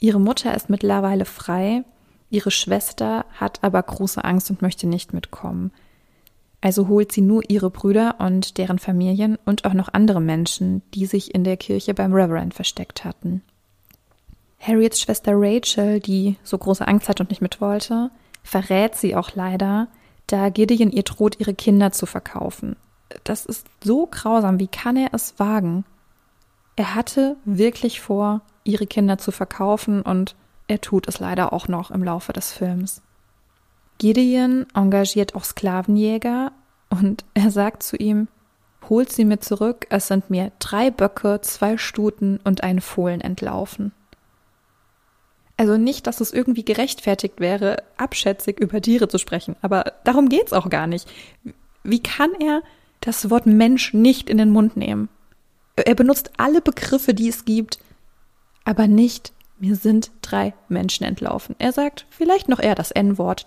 Ihre 0.00 0.20
Mutter 0.20 0.54
ist 0.54 0.70
mittlerweile 0.70 1.24
frei, 1.24 1.82
ihre 2.30 2.50
Schwester 2.50 3.24
hat 3.34 3.58
aber 3.62 3.82
große 3.82 4.22
Angst 4.22 4.50
und 4.50 4.62
möchte 4.62 4.86
nicht 4.86 5.12
mitkommen. 5.12 5.72
Also 6.60 6.88
holt 6.88 7.12
sie 7.12 7.20
nur 7.20 7.42
ihre 7.48 7.70
Brüder 7.70 8.16
und 8.18 8.58
deren 8.58 8.78
Familien 8.78 9.38
und 9.44 9.64
auch 9.64 9.74
noch 9.74 9.92
andere 9.92 10.20
Menschen, 10.20 10.82
die 10.94 11.06
sich 11.06 11.34
in 11.34 11.44
der 11.44 11.56
Kirche 11.56 11.94
beim 11.94 12.12
Reverend 12.12 12.54
versteckt 12.54 13.04
hatten. 13.04 13.42
Harriets 14.60 15.00
Schwester 15.00 15.32
Rachel, 15.34 16.00
die 16.00 16.36
so 16.42 16.58
große 16.58 16.86
Angst 16.86 17.08
hat 17.08 17.20
und 17.20 17.30
nicht 17.30 17.42
mit 17.42 17.60
wollte, 17.60 18.10
verrät 18.42 18.96
sie 18.96 19.14
auch 19.14 19.34
leider, 19.34 19.88
da 20.28 20.48
Gideon 20.50 20.90
ihr 20.90 21.02
droht, 21.02 21.40
ihre 21.40 21.54
Kinder 21.54 21.90
zu 21.90 22.06
verkaufen. 22.06 22.76
Das 23.24 23.46
ist 23.46 23.66
so 23.82 24.06
grausam, 24.06 24.60
wie 24.60 24.68
kann 24.68 24.96
er 24.96 25.12
es 25.12 25.38
wagen? 25.38 25.84
Er 26.76 26.94
hatte 26.94 27.36
wirklich 27.44 28.00
vor, 28.00 28.42
ihre 28.62 28.86
Kinder 28.86 29.18
zu 29.18 29.32
verkaufen 29.32 30.02
und 30.02 30.36
er 30.68 30.80
tut 30.80 31.08
es 31.08 31.18
leider 31.18 31.52
auch 31.52 31.66
noch 31.66 31.90
im 31.90 32.04
Laufe 32.04 32.32
des 32.32 32.52
Films. 32.52 33.02
Gideon 33.96 34.66
engagiert 34.74 35.34
auch 35.34 35.44
Sklavenjäger 35.44 36.52
und 36.90 37.24
er 37.34 37.50
sagt 37.50 37.82
zu 37.82 37.96
ihm, 37.96 38.28
holt 38.88 39.10
sie 39.10 39.24
mir 39.24 39.40
zurück, 39.40 39.86
es 39.90 40.06
sind 40.06 40.30
mir 40.30 40.52
drei 40.58 40.90
Böcke, 40.90 41.40
zwei 41.42 41.78
Stuten 41.78 42.38
und 42.44 42.62
ein 42.62 42.80
Fohlen 42.80 43.20
entlaufen. 43.20 43.92
Also 45.58 45.76
nicht, 45.76 46.06
dass 46.06 46.20
es 46.20 46.32
irgendwie 46.32 46.64
gerechtfertigt 46.64 47.40
wäre, 47.40 47.82
abschätzig 47.96 48.60
über 48.60 48.80
Tiere 48.80 49.08
zu 49.08 49.18
sprechen, 49.18 49.56
aber 49.60 49.92
darum 50.04 50.28
geht's 50.28 50.52
auch 50.52 50.70
gar 50.70 50.86
nicht. 50.86 51.06
Wie 51.82 52.02
kann 52.02 52.30
er 52.40 52.62
das 53.00 53.28
Wort 53.28 53.44
Mensch 53.44 53.92
nicht 53.92 54.30
in 54.30 54.38
den 54.38 54.50
Mund 54.50 54.76
nehmen? 54.76 55.08
Er 55.76 55.94
benutzt 55.94 56.30
alle 56.36 56.62
Begriffe, 56.62 57.12
die 57.12 57.28
es 57.28 57.44
gibt, 57.44 57.80
aber 58.64 58.86
nicht, 58.86 59.32
mir 59.58 59.74
sind 59.74 60.10
drei 60.22 60.54
Menschen 60.68 61.04
entlaufen. 61.04 61.56
Er 61.58 61.72
sagt 61.72 62.06
vielleicht 62.08 62.48
noch 62.48 62.60
eher 62.60 62.74
das 62.74 62.92
N-Wort, 62.92 63.46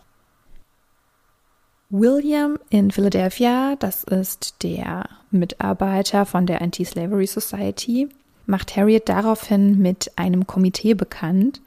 William 1.93 2.57
in 2.69 2.89
Philadelphia, 2.91 3.75
das 3.75 4.05
ist 4.05 4.63
der 4.63 5.09
Mitarbeiter 5.29 6.25
von 6.25 6.45
der 6.45 6.61
Anti-Slavery 6.61 7.27
Society, 7.27 8.07
macht 8.45 8.77
Harriet 8.77 9.09
daraufhin 9.09 9.77
mit 9.77 10.11
einem 10.15 10.47
Komitee 10.47 10.93
bekannt. 10.93 11.61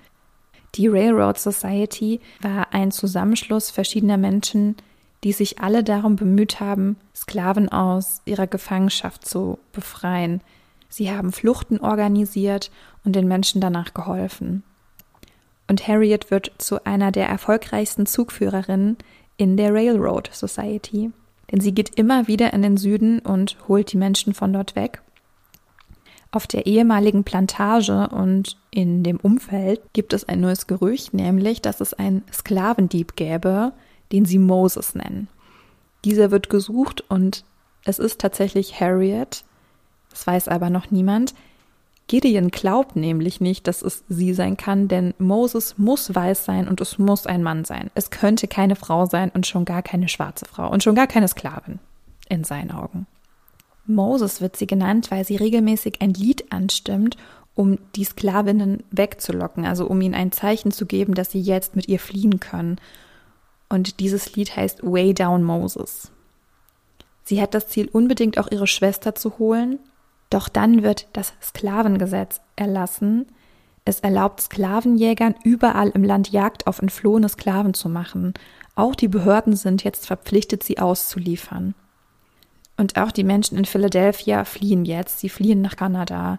Die 0.74 0.88
Railroad 0.88 1.38
Society 1.38 2.20
war 2.40 2.72
ein 2.72 2.90
Zusammenschluss 2.90 3.70
verschiedener 3.70 4.16
Menschen, 4.16 4.76
die 5.22 5.32
sich 5.32 5.60
alle 5.60 5.84
darum 5.84 6.16
bemüht 6.16 6.60
haben, 6.60 6.96
Sklaven 7.14 7.68
aus 7.68 8.20
ihrer 8.24 8.46
Gefangenschaft 8.46 9.26
zu 9.26 9.58
befreien. 9.72 10.40
Sie 10.88 11.10
haben 11.10 11.32
Fluchten 11.32 11.78
organisiert 11.78 12.70
und 13.04 13.14
den 13.14 13.28
Menschen 13.28 13.60
danach 13.60 13.94
geholfen. 13.94 14.64
Und 15.68 15.86
Harriet 15.88 16.30
wird 16.30 16.52
zu 16.58 16.84
einer 16.84 17.10
der 17.10 17.28
erfolgreichsten 17.28 18.04
Zugführerinnen 18.04 18.98
in 19.36 19.56
der 19.56 19.72
Railroad 19.72 20.28
Society. 20.32 21.10
Denn 21.50 21.60
sie 21.60 21.72
geht 21.72 21.96
immer 21.96 22.26
wieder 22.26 22.52
in 22.52 22.62
den 22.62 22.76
Süden 22.76 23.20
und 23.20 23.56
holt 23.68 23.92
die 23.92 23.96
Menschen 23.96 24.34
von 24.34 24.52
dort 24.52 24.76
weg. 24.76 25.02
Auf 26.34 26.48
der 26.48 26.66
ehemaligen 26.66 27.22
Plantage 27.22 28.08
und 28.08 28.56
in 28.72 29.04
dem 29.04 29.18
Umfeld 29.20 29.80
gibt 29.92 30.12
es 30.12 30.28
ein 30.28 30.40
neues 30.40 30.66
Gerücht, 30.66 31.14
nämlich, 31.14 31.62
dass 31.62 31.80
es 31.80 31.94
einen 31.94 32.24
Sklavendieb 32.32 33.14
gäbe, 33.14 33.70
den 34.10 34.24
sie 34.24 34.40
Moses 34.40 34.96
nennen. 34.96 35.28
Dieser 36.04 36.32
wird 36.32 36.50
gesucht 36.50 37.04
und 37.08 37.44
es 37.84 38.00
ist 38.00 38.20
tatsächlich 38.20 38.80
Harriet, 38.80 39.44
das 40.10 40.26
weiß 40.26 40.48
aber 40.48 40.70
noch 40.70 40.90
niemand, 40.90 41.34
Gideon 42.08 42.50
glaubt 42.50 42.96
nämlich 42.96 43.40
nicht, 43.40 43.68
dass 43.68 43.80
es 43.80 44.02
sie 44.08 44.34
sein 44.34 44.56
kann, 44.56 44.88
denn 44.88 45.14
Moses 45.18 45.78
muss 45.78 46.16
weiß 46.16 46.44
sein 46.44 46.66
und 46.66 46.80
es 46.80 46.98
muss 46.98 47.28
ein 47.28 47.44
Mann 47.44 47.64
sein. 47.64 47.92
Es 47.94 48.10
könnte 48.10 48.48
keine 48.48 48.74
Frau 48.74 49.06
sein 49.06 49.30
und 49.32 49.46
schon 49.46 49.64
gar 49.64 49.82
keine 49.82 50.08
schwarze 50.08 50.46
Frau 50.46 50.68
und 50.68 50.82
schon 50.82 50.96
gar 50.96 51.06
keine 51.06 51.28
Sklavin 51.28 51.78
in 52.28 52.42
seinen 52.42 52.72
Augen. 52.72 53.06
Moses 53.86 54.40
wird 54.40 54.56
sie 54.56 54.66
genannt, 54.66 55.10
weil 55.10 55.24
sie 55.24 55.36
regelmäßig 55.36 56.00
ein 56.00 56.14
Lied 56.14 56.52
anstimmt, 56.52 57.16
um 57.54 57.78
die 57.94 58.04
Sklavinnen 58.04 58.82
wegzulocken, 58.90 59.64
also 59.64 59.86
um 59.86 60.00
ihnen 60.00 60.14
ein 60.14 60.32
Zeichen 60.32 60.70
zu 60.70 60.86
geben, 60.86 61.14
dass 61.14 61.30
sie 61.30 61.40
jetzt 61.40 61.76
mit 61.76 61.88
ihr 61.88 62.00
fliehen 62.00 62.40
können. 62.40 62.80
Und 63.68 64.00
dieses 64.00 64.34
Lied 64.34 64.56
heißt 64.56 64.82
Way 64.82 65.14
Down 65.14 65.42
Moses. 65.42 66.10
Sie 67.22 67.40
hat 67.40 67.54
das 67.54 67.68
Ziel, 67.68 67.88
unbedingt 67.92 68.38
auch 68.38 68.50
ihre 68.50 68.66
Schwester 68.66 69.14
zu 69.14 69.38
holen 69.38 69.78
doch 70.34 70.48
dann 70.48 70.82
wird 70.82 71.06
das 71.12 71.32
Sklavengesetz 71.40 72.40
erlassen. 72.56 73.26
Es 73.84 74.00
erlaubt 74.00 74.40
Sklavenjägern 74.40 75.36
überall 75.44 75.90
im 75.90 76.02
Land 76.02 76.30
Jagd 76.32 76.66
auf 76.66 76.80
entflohene 76.80 77.28
Sklaven 77.28 77.72
zu 77.72 77.88
machen. 77.88 78.34
Auch 78.74 78.96
die 78.96 79.06
Behörden 79.06 79.54
sind 79.54 79.84
jetzt 79.84 80.08
verpflichtet, 80.08 80.64
sie 80.64 80.80
auszuliefern. 80.80 81.76
Und 82.76 82.96
auch 82.96 83.12
die 83.12 83.24
Menschen 83.24 83.56
in 83.56 83.64
Philadelphia 83.64 84.44
fliehen 84.44 84.84
jetzt. 84.84 85.20
Sie 85.20 85.28
fliehen 85.28 85.60
nach 85.60 85.76
Kanada. 85.76 86.38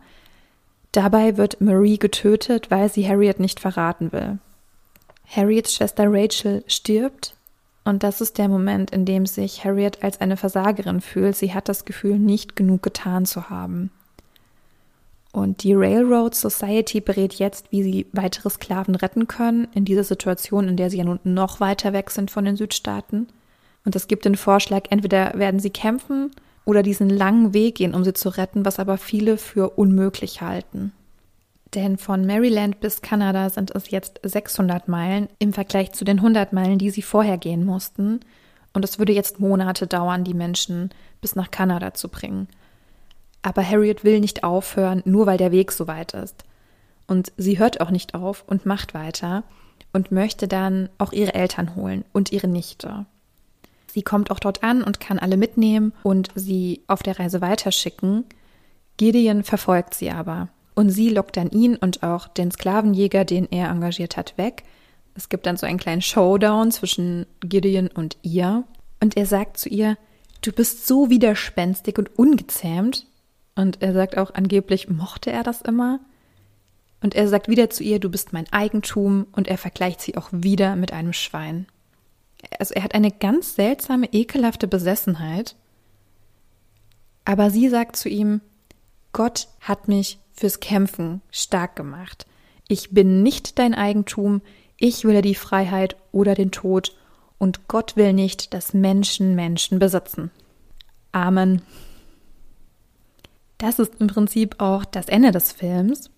Dabei 0.91 1.37
wird 1.37 1.61
Marie 1.61 1.97
getötet, 1.97 2.71
weil 2.71 2.91
sie 2.91 3.07
Harriet 3.07 3.39
nicht 3.39 3.59
verraten 3.59 4.11
will. 4.11 4.39
Harriets 5.27 5.73
Schwester 5.73 6.05
Rachel 6.07 6.63
stirbt 6.67 7.35
und 7.85 8.01
das 8.01 8.19
ist 8.19 8.39
der 8.39 8.49
Moment, 8.49 8.89
in 8.89 9.05
dem 9.05 9.27
sich 9.27 9.63
Harriet 9.63 10.03
als 10.03 10.19
eine 10.19 10.37
Versagerin 10.37 11.01
fühlt. 11.01 11.35
Sie 11.35 11.53
hat 11.53 11.69
das 11.69 11.85
Gefühl, 11.85 12.17
nicht 12.17 12.55
genug 12.55 12.81
getan 12.81 13.27
zu 13.27 13.49
haben. 13.49 13.91
Und 15.31 15.63
die 15.63 15.73
Railroad 15.73 16.33
Society 16.33 16.99
berät 16.99 17.35
jetzt, 17.35 17.71
wie 17.71 17.83
sie 17.83 18.07
weitere 18.11 18.49
Sklaven 18.49 18.95
retten 18.95 19.27
können, 19.27 19.67
in 19.75 19.85
dieser 19.85 20.03
Situation, 20.03 20.67
in 20.67 20.77
der 20.77 20.89
sie 20.89 20.97
ja 20.97 21.03
nun 21.03 21.19
noch 21.23 21.59
weiter 21.59 21.93
weg 21.93 22.09
sind 22.09 22.31
von 22.31 22.45
den 22.45 22.55
Südstaaten. 22.55 23.27
Und 23.85 23.95
es 23.95 24.07
gibt 24.07 24.25
den 24.25 24.35
Vorschlag, 24.35 24.85
entweder 24.89 25.33
werden 25.35 25.59
sie 25.59 25.69
kämpfen 25.69 26.31
oder 26.65 26.83
diesen 26.83 27.09
langen 27.09 27.53
Weg 27.53 27.75
gehen, 27.75 27.93
um 27.93 28.03
sie 28.03 28.13
zu 28.13 28.29
retten, 28.29 28.65
was 28.65 28.79
aber 28.79 28.97
viele 28.97 29.37
für 29.37 29.69
unmöglich 29.77 30.41
halten. 30.41 30.91
Denn 31.75 31.97
von 31.97 32.25
Maryland 32.25 32.79
bis 32.79 33.01
Kanada 33.01 33.49
sind 33.49 33.71
es 33.75 33.91
jetzt 33.91 34.19
600 34.23 34.87
Meilen 34.87 35.27
im 35.39 35.53
Vergleich 35.53 35.91
zu 35.91 36.05
den 36.05 36.17
100 36.17 36.53
Meilen, 36.53 36.79
die 36.79 36.89
sie 36.89 37.01
vorher 37.01 37.37
gehen 37.37 37.65
mussten. 37.65 38.21
Und 38.73 38.83
es 38.83 38.97
würde 38.97 39.13
jetzt 39.13 39.39
Monate 39.39 39.85
dauern, 39.85 40.23
die 40.23 40.33
Menschen 40.33 40.89
bis 41.21 41.35
nach 41.35 41.51
Kanada 41.51 41.93
zu 41.93 42.09
bringen. 42.09 42.47
Aber 43.41 43.63
Harriet 43.63 44.03
will 44.03 44.19
nicht 44.19 44.43
aufhören, 44.43 45.03
nur 45.05 45.27
weil 45.27 45.37
der 45.37 45.51
Weg 45.51 45.71
so 45.71 45.87
weit 45.87 46.13
ist. 46.13 46.45
Und 47.07 47.31
sie 47.37 47.59
hört 47.59 47.81
auch 47.81 47.91
nicht 47.91 48.15
auf 48.15 48.43
und 48.47 48.65
macht 48.65 48.93
weiter 48.93 49.43
und 49.93 50.11
möchte 50.11 50.47
dann 50.47 50.89
auch 50.97 51.13
ihre 51.13 51.35
Eltern 51.35 51.75
holen 51.75 52.05
und 52.11 52.31
ihre 52.31 52.47
Nichte. 52.47 53.05
Sie 53.95 54.03
kommt 54.03 54.29
auch 54.29 54.41
dort 54.41 54.61
an 54.61 54.83
und 54.83 54.99
kann 54.99 55.19
alle 55.19 55.37
mitnehmen 55.37 55.93
und 56.03 56.27
sie 56.35 56.83
auf 56.87 57.01
der 57.01 57.17
Reise 57.17 57.39
weiterschicken. 57.39 58.25
Gideon 58.97 59.45
verfolgt 59.45 59.93
sie 59.93 60.11
aber 60.11 60.49
Und 60.73 60.89
sie 60.89 61.07
lockt 61.07 61.37
dann 61.37 61.49
ihn 61.51 61.77
und 61.77 62.03
auch 62.03 62.27
den 62.27 62.51
Sklavenjäger, 62.51 63.23
den 63.23 63.47
er 63.49 63.69
engagiert 63.69 64.17
hat, 64.17 64.37
weg. 64.37 64.63
Es 65.13 65.29
gibt 65.29 65.45
dann 65.45 65.55
so 65.55 65.65
einen 65.65 65.77
kleinen 65.77 66.01
Showdown 66.01 66.71
zwischen 66.71 67.25
Gideon 67.39 67.87
und 67.87 68.17
ihr. 68.21 68.65
Und 68.99 69.15
er 69.15 69.25
sagt 69.25 69.55
zu 69.55 69.69
ihr, 69.69 69.97
du 70.41 70.51
bist 70.51 70.85
so 70.85 71.09
widerspenstig 71.09 71.97
und 71.97 72.19
ungezähmt. 72.19 73.07
Und 73.55 73.81
er 73.81 73.93
sagt 73.93 74.17
auch, 74.17 74.33
angeblich 74.33 74.89
mochte 74.89 75.31
er 75.31 75.43
das 75.43 75.61
immer. 75.61 76.01
Und 77.01 77.15
er 77.15 77.29
sagt 77.29 77.47
wieder 77.47 77.69
zu 77.69 77.81
ihr, 77.81 77.99
du 77.99 78.09
bist 78.09 78.33
mein 78.33 78.51
Eigentum. 78.51 79.27
Und 79.31 79.47
er 79.47 79.57
vergleicht 79.57 80.01
sie 80.01 80.17
auch 80.17 80.27
wieder 80.33 80.75
mit 80.75 80.91
einem 80.91 81.13
Schwein. 81.13 81.65
Also 82.59 82.73
er 82.73 82.83
hat 82.83 82.93
eine 82.93 83.11
ganz 83.11 83.55
seltsame, 83.55 84.07
ekelhafte 84.11 84.67
Besessenheit. 84.67 85.55
Aber 87.25 87.49
sie 87.49 87.69
sagt 87.69 87.95
zu 87.95 88.09
ihm, 88.09 88.41
Gott 89.13 89.47
hat 89.61 89.87
mich 89.87 90.19
fürs 90.33 90.59
Kämpfen 90.59 91.21
stark 91.31 91.75
gemacht. 91.75 92.27
Ich 92.67 92.91
bin 92.91 93.23
nicht 93.23 93.59
dein 93.59 93.73
Eigentum, 93.73 94.41
ich 94.77 95.05
will 95.05 95.21
die 95.21 95.35
Freiheit 95.35 95.95
oder 96.11 96.35
den 96.35 96.51
Tod, 96.51 96.95
und 97.37 97.67
Gott 97.67 97.95
will 97.95 98.13
nicht, 98.13 98.53
dass 98.53 98.73
Menschen 98.73 99.35
Menschen 99.35 99.77
besitzen. 99.77 100.31
Amen. 101.11 101.61
Das 103.57 103.79
ist 103.79 103.95
im 103.99 104.07
Prinzip 104.07 104.55
auch 104.59 104.85
das 104.85 105.07
Ende 105.07 105.31
des 105.31 105.51
Films. 105.51 106.09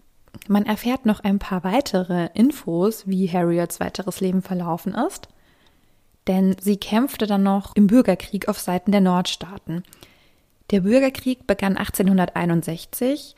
Man 0.48 0.66
erfährt 0.66 1.06
noch 1.06 1.20
ein 1.20 1.40
paar 1.40 1.64
weitere 1.64 2.30
Infos, 2.34 3.08
wie 3.08 3.30
Harriets 3.32 3.80
weiteres 3.80 4.22
Leben 4.22 4.42
verlaufen 4.42 4.94
ist. 4.94 5.28
Denn 6.28 6.56
sie 6.60 6.78
kämpfte 6.78 7.26
dann 7.28 7.44
noch 7.44 7.76
im 7.76 7.88
Bürgerkrieg 7.88 8.48
auf 8.48 8.60
Seiten 8.60 8.92
der 8.92 9.02
Nordstaaten. 9.02 9.84
Der 10.72 10.82
Bürgerkrieg 10.82 11.48
begann 11.48 11.78
1861 11.78 13.36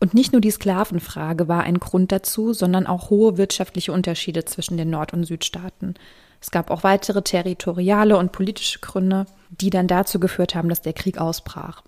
und 0.00 0.14
nicht 0.14 0.32
nur 0.32 0.40
die 0.40 0.50
Sklavenfrage 0.50 1.48
war 1.48 1.64
ein 1.64 1.80
Grund 1.80 2.12
dazu, 2.12 2.52
sondern 2.52 2.86
auch 2.86 3.10
hohe 3.10 3.36
wirtschaftliche 3.36 3.92
Unterschiede 3.92 4.44
zwischen 4.44 4.76
den 4.76 4.90
Nord- 4.90 5.12
und 5.12 5.24
Südstaaten. 5.24 5.94
Es 6.40 6.52
gab 6.52 6.70
auch 6.70 6.84
weitere 6.84 7.22
territoriale 7.22 8.16
und 8.16 8.30
politische 8.30 8.78
Gründe, 8.78 9.26
die 9.50 9.70
dann 9.70 9.88
dazu 9.88 10.20
geführt 10.20 10.54
haben, 10.54 10.68
dass 10.68 10.82
der 10.82 10.92
Krieg 10.92 11.18
ausbrach. 11.18 11.82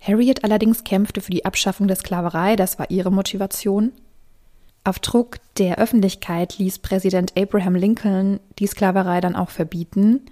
Harriet 0.00 0.42
allerdings 0.42 0.82
kämpfte 0.82 1.20
für 1.20 1.30
die 1.30 1.44
Abschaffung 1.44 1.86
der 1.86 1.96
Sklaverei, 1.96 2.56
das 2.56 2.78
war 2.78 2.90
ihre 2.90 3.12
Motivation. 3.12 3.92
Auf 4.82 4.98
Druck 4.98 5.36
der 5.58 5.78
Öffentlichkeit 5.78 6.58
ließ 6.58 6.78
Präsident 6.78 7.34
Abraham 7.36 7.74
Lincoln 7.74 8.40
die 8.58 8.66
Sklaverei 8.66 9.20
dann 9.20 9.36
auch 9.36 9.50
verbieten. 9.50 10.22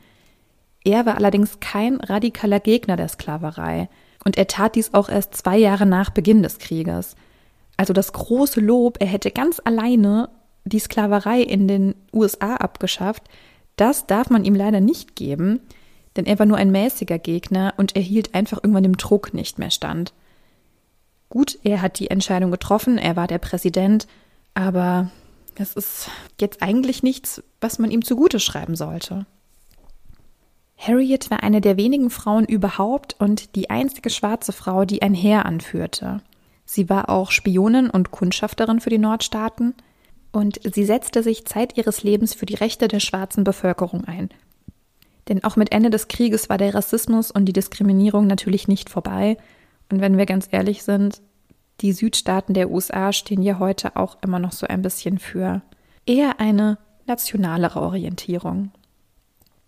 Er 0.85 1.05
war 1.05 1.17
allerdings 1.17 1.61
kein 1.61 2.01
radikaler 2.01 2.61
Gegner 2.61 2.97
der 2.97 3.09
Sklaverei 3.09 3.89
und 4.25 4.39
er 4.39 4.47
tat 4.47 4.75
dies 4.75 4.95
auch 4.95 5.11
erst 5.11 5.35
zwei 5.37 5.59
Jahre 5.59 5.85
nach 5.85 6.11
Beginn 6.11 6.43
des 6.43 6.59
Krieges. 6.59 7.15
Also 7.77 7.93
das 7.93 8.13
große 8.13 8.61
Lob, 8.61 8.97
er 9.01 9.07
hätte 9.07 9.31
ganz 9.31 9.61
alleine 9.63 10.31
die 10.65 10.79
Sklaverei 10.79 11.43
in 11.43 11.69
den 11.69 11.95
USA 12.13 12.57
abgeschafft, 12.57 13.25
das 13.77 14.07
darf 14.07 14.31
man 14.31 14.45
ihm 14.45 14.55
leider 14.55 14.81
nicht 14.81 15.15
geben, 15.15 15.61
denn 16.17 16.27
er 16.27 16.39
war 16.39 16.47
nur 16.47 16.57
ein 16.57 16.73
mäßiger 16.73 17.19
Gegner 17.19 17.75
und 17.77 17.95
er 17.95 18.03
hielt 18.03 18.35
einfach 18.35 18.59
irgendwann 18.59 18.83
dem 18.83 18.97
Druck 18.97 19.35
nicht 19.35 19.59
mehr 19.59 19.71
stand. 19.71 20.13
Gut, 21.29 21.59
er 21.63 21.83
hat 21.83 21.99
die 21.99 22.11
Entscheidung 22.11 22.51
getroffen, 22.51 22.99
er 22.99 23.15
war 23.15 23.27
der 23.27 23.39
Präsident, 23.39 24.09
aber 24.59 25.09
das 25.55 25.75
ist 25.75 26.11
jetzt 26.41 26.63
eigentlich 26.63 27.05
nichts, 27.05 27.45
was 27.61 27.79
man 27.79 27.93
ihm 27.93 28.05
zugute 28.05 28.41
schreiben 28.41 28.75
sollte. 28.75 29.25
Harriet 30.77 31.31
war 31.31 31.45
eine 31.45 31.61
der 31.61 31.77
wenigen 31.77 32.11
Frauen 32.11 32.45
überhaupt 32.45 33.15
und 33.21 33.55
die 33.55 33.71
einzige 33.71 34.11
schwarze 34.11 34.53
Frau, 34.53 34.85
die 34.85 35.01
ein 35.01 35.15
Heer 35.15 35.47
anführte. 35.47 36.23
Sie 36.65 36.91
war 36.91 37.09
auch 37.09 37.31
Spionin 37.31 37.89
und 37.89 38.11
Kundschafterin 38.11 38.81
für 38.81 38.91
die 38.91 38.99
Nordstaaten 38.99 39.75
und 40.33 40.59
sie 40.75 40.85
setzte 40.85 41.23
sich 41.23 41.47
Zeit 41.47 41.79
ihres 41.79 42.03
Lebens 42.03 42.35
für 42.35 42.47
die 42.47 42.57
Rechte 42.57 42.89
der 42.89 43.01
schwarzen 43.01 43.45
Bevölkerung 43.45 44.07
ein. 44.07 44.29
Denn 45.29 45.45
auch 45.45 45.55
mit 45.55 45.71
Ende 45.71 45.91
des 45.91 46.09
Krieges 46.09 46.49
war 46.49 46.59
der 46.59 46.75
Rassismus 46.75 47.31
und 47.31 47.45
die 47.45 47.53
Diskriminierung 47.53 48.27
natürlich 48.27 48.67
nicht 48.67 48.91
vorbei. 48.91 49.37
Und 49.89 50.01
wenn 50.01 50.17
wir 50.17 50.27
ganz 50.27 50.49
ehrlich 50.51 50.83
sind, 50.83 51.23
die 51.81 51.93
Südstaaten 51.93 52.55
der 52.55 52.71
USA 52.71 53.13
stehen 53.13 53.43
ja 53.43 53.59
heute 53.59 53.97
auch 53.97 54.19
immer 54.23 54.39
noch 54.39 54.53
so 54.53 54.67
ein 54.67 54.83
bisschen 54.83 55.19
für 55.19 55.63
eher 56.07 56.41
eine 56.41 56.79
nationalere 57.07 57.81
Orientierung. 57.81 58.71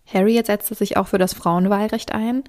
Harriet 0.05 0.47
setzte 0.47 0.75
sich 0.75 0.97
auch 0.97 1.07
für 1.07 1.17
das 1.17 1.33
Frauenwahlrecht 1.33 2.11
ein 2.13 2.43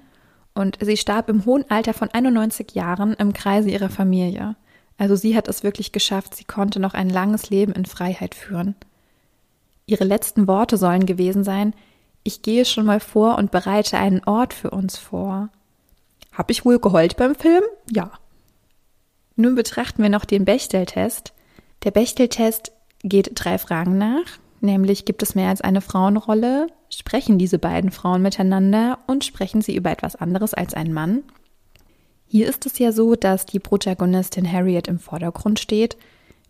und 0.53 0.77
sie 0.81 0.97
starb 0.97 1.29
im 1.29 1.45
hohen 1.45 1.69
Alter 1.69 1.93
von 1.93 2.09
91 2.09 2.73
Jahren 2.73 3.13
im 3.13 3.33
Kreise 3.33 3.69
ihrer 3.69 3.89
Familie. 3.89 4.55
Also 4.97 5.15
sie 5.15 5.35
hat 5.35 5.47
es 5.47 5.63
wirklich 5.63 5.91
geschafft, 5.91 6.35
sie 6.35 6.43
konnte 6.43 6.79
noch 6.79 6.93
ein 6.93 7.09
langes 7.09 7.49
Leben 7.49 7.73
in 7.73 7.85
Freiheit 7.85 8.35
führen. 8.35 8.75
Ihre 9.85 10.03
letzten 10.03 10.47
Worte 10.47 10.77
sollen 10.77 11.05
gewesen 11.05 11.43
sein, 11.43 11.73
ich 12.23 12.41
gehe 12.41 12.63
schon 12.63 12.85
mal 12.85 12.99
vor 12.99 13.37
und 13.37 13.51
bereite 13.51 13.97
einen 13.97 14.23
Ort 14.23 14.53
für 14.53 14.69
uns 14.69 14.97
vor. 14.97 15.49
Hab 16.31 16.49
ich 16.49 16.63
wohl 16.63 16.79
geheult 16.79 17.17
beim 17.17 17.35
Film? 17.35 17.63
Ja. 17.91 18.11
Nun 19.35 19.55
betrachten 19.55 20.03
wir 20.03 20.09
noch 20.09 20.25
den 20.25 20.45
Bechtel-Test. 20.45 21.33
Der 21.83 21.91
Bechtel-Test 21.91 22.71
geht 23.03 23.31
drei 23.35 23.57
Fragen 23.57 23.97
nach, 23.97 24.39
nämlich 24.61 25.05
gibt 25.05 25.23
es 25.23 25.35
mehr 25.35 25.49
als 25.49 25.61
eine 25.61 25.81
Frauenrolle, 25.81 26.67
sprechen 26.89 27.37
diese 27.37 27.59
beiden 27.59 27.91
Frauen 27.91 28.21
miteinander 28.21 28.99
und 29.07 29.25
sprechen 29.25 29.61
sie 29.61 29.75
über 29.75 29.91
etwas 29.91 30.15
anderes 30.15 30.53
als 30.53 30.73
ein 30.73 30.93
Mann. 30.93 31.23
Hier 32.27 32.47
ist 32.47 32.65
es 32.65 32.79
ja 32.79 32.91
so, 32.91 33.15
dass 33.15 33.45
die 33.45 33.59
Protagonistin 33.59 34.49
Harriet 34.49 34.87
im 34.87 34.99
Vordergrund 34.99 35.59
steht. 35.59 35.97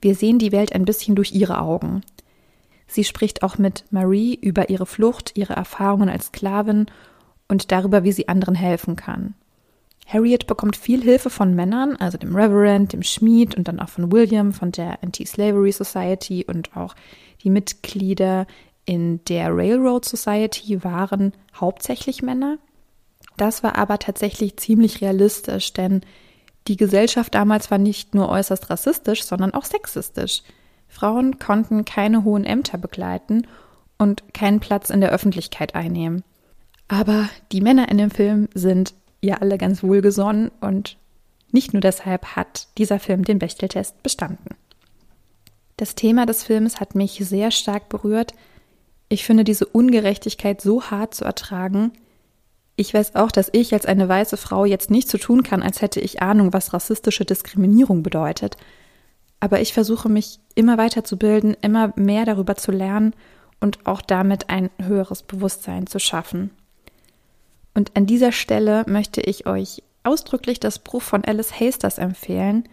Wir 0.02 0.16
sehen 0.16 0.40
die 0.40 0.52
Welt 0.52 0.74
ein 0.74 0.86
bisschen 0.86 1.16
durch 1.16 1.34
ihre 1.34 1.60
Augen. 1.60 2.02
Sie 2.88 3.04
spricht 3.04 3.44
auch 3.44 3.58
mit 3.58 3.86
Marie 3.92 4.36
über 4.36 4.70
ihre 4.70 4.86
Flucht, 4.86 5.32
ihre 5.36 5.54
Erfahrungen 5.54 6.10
als 6.10 6.28
Sklavin 6.28 6.86
und 7.48 7.72
darüber, 7.72 8.04
wie 8.04 8.12
sie 8.12 8.28
anderen 8.28 8.56
helfen 8.56 8.96
kann. 8.96 9.34
Harriet 10.06 10.48
bekommt 10.48 10.76
viel 10.76 11.02
Hilfe 11.02 11.30
von 11.30 11.56
Männern, 11.56 11.96
also 11.96 12.18
dem 12.18 12.36
Reverend, 12.36 12.94
dem 12.94 13.04
Schmied 13.04 13.56
und 13.56 13.68
dann 13.68 13.80
auch 13.80 13.90
von 13.90 14.12
William 14.12 14.54
von 14.54 14.72
der 14.72 15.02
Anti-Slavery 15.02 15.72
Society 15.72 16.46
und 16.48 16.76
auch 16.76 16.96
die 17.44 17.50
Mitglieder 17.50 18.46
in 18.86 19.24
der 19.26 19.56
Railroad 19.56 20.06
Society 20.06 20.84
waren 20.84 21.34
hauptsächlich 21.56 22.22
Männer. 22.22 22.58
Das 23.38 23.64
war 23.64 23.78
aber 23.78 24.00
tatsächlich 24.00 24.58
ziemlich 24.58 25.02
realistisch, 25.02 25.74
denn 25.74 26.02
die 26.68 26.78
Gesellschaft 26.78 27.34
damals 27.34 27.72
war 27.72 27.78
nicht 27.78 28.14
nur 28.14 28.30
äußerst 28.30 28.70
rassistisch, 28.70 29.24
sondern 29.24 29.54
auch 29.54 29.66
sexistisch. 29.66 30.44
Frauen 30.88 31.40
konnten 31.40 31.86
keine 31.86 32.24
hohen 32.24 32.46
Ämter 32.46 32.78
begleiten 32.78 33.48
und 33.98 34.34
keinen 34.34 34.60
Platz 34.60 34.90
in 34.90 35.02
der 35.02 35.12
Öffentlichkeit 35.12 35.76
einnehmen. 35.76 36.24
Aber 36.88 37.30
die 37.52 37.62
Männer 37.62 37.90
in 37.90 37.98
dem 37.98 38.12
Film 38.12 38.48
sind 38.54 38.94
ja 39.24 39.38
alle 39.38 39.58
ganz 39.58 39.84
wohlgesonnen 39.84 40.52
und 40.62 40.98
nicht 41.52 41.74
nur 41.74 41.82
deshalb 41.82 42.36
hat 42.36 42.68
dieser 42.78 43.00
Film 43.00 43.24
den 43.24 43.40
Bechteltest 43.40 44.02
bestanden. 44.04 44.56
Das 45.78 45.96
Thema 45.96 46.26
des 46.26 46.44
Films 46.44 46.80
hat 46.80 46.96
mich 46.96 47.14
sehr 47.24 47.52
stark 47.52 47.90
berührt. 47.90 48.34
Ich 49.10 49.26
finde 49.26 49.44
diese 49.44 49.66
Ungerechtigkeit 49.66 50.62
so 50.62 50.84
hart 50.84 51.14
zu 51.14 51.26
ertragen. 51.26 51.92
Ich 52.76 52.94
weiß 52.94 53.16
auch, 53.16 53.32
dass 53.32 53.50
ich 53.52 53.74
als 53.74 53.86
eine 53.86 54.10
weiße 54.10 54.38
Frau 54.38 54.66
jetzt 54.66 54.90
nicht 54.90 55.10
so 55.10 55.18
tun 55.18 55.44
kann, 55.44 55.62
als 55.62 55.82
hätte 55.82 56.00
ich 56.00 56.22
Ahnung, 56.22 56.54
was 56.54 56.74
rassistische 56.74 57.26
Diskriminierung 57.26 58.02
bedeutet. 58.02 58.58
Aber 59.40 59.62
ich 59.62 59.74
versuche 59.74 60.10
mich 60.10 60.40
immer 60.56 60.78
weiter 60.78 61.04
zu 61.04 61.18
bilden, 61.18 61.56
immer 61.62 61.94
mehr 61.96 62.26
darüber 62.26 62.56
zu 62.56 62.72
lernen 62.72 63.14
und 63.60 63.86
auch 63.86 64.02
damit 64.02 64.50
ein 64.50 64.70
höheres 64.82 65.22
Bewusstsein 65.22 65.86
zu 65.86 66.00
schaffen. 66.00 66.52
Und 67.74 67.96
an 67.96 68.06
dieser 68.06 68.32
Stelle 68.32 68.84
möchte 68.88 69.22
ich 69.22 69.48
euch 69.48 69.82
ausdrücklich 70.04 70.60
das 70.60 70.78
Buch 70.80 71.02
von 71.02 71.24
Alice 71.26 71.60
Hasters 71.60 71.98
empfehlen, 71.98 72.70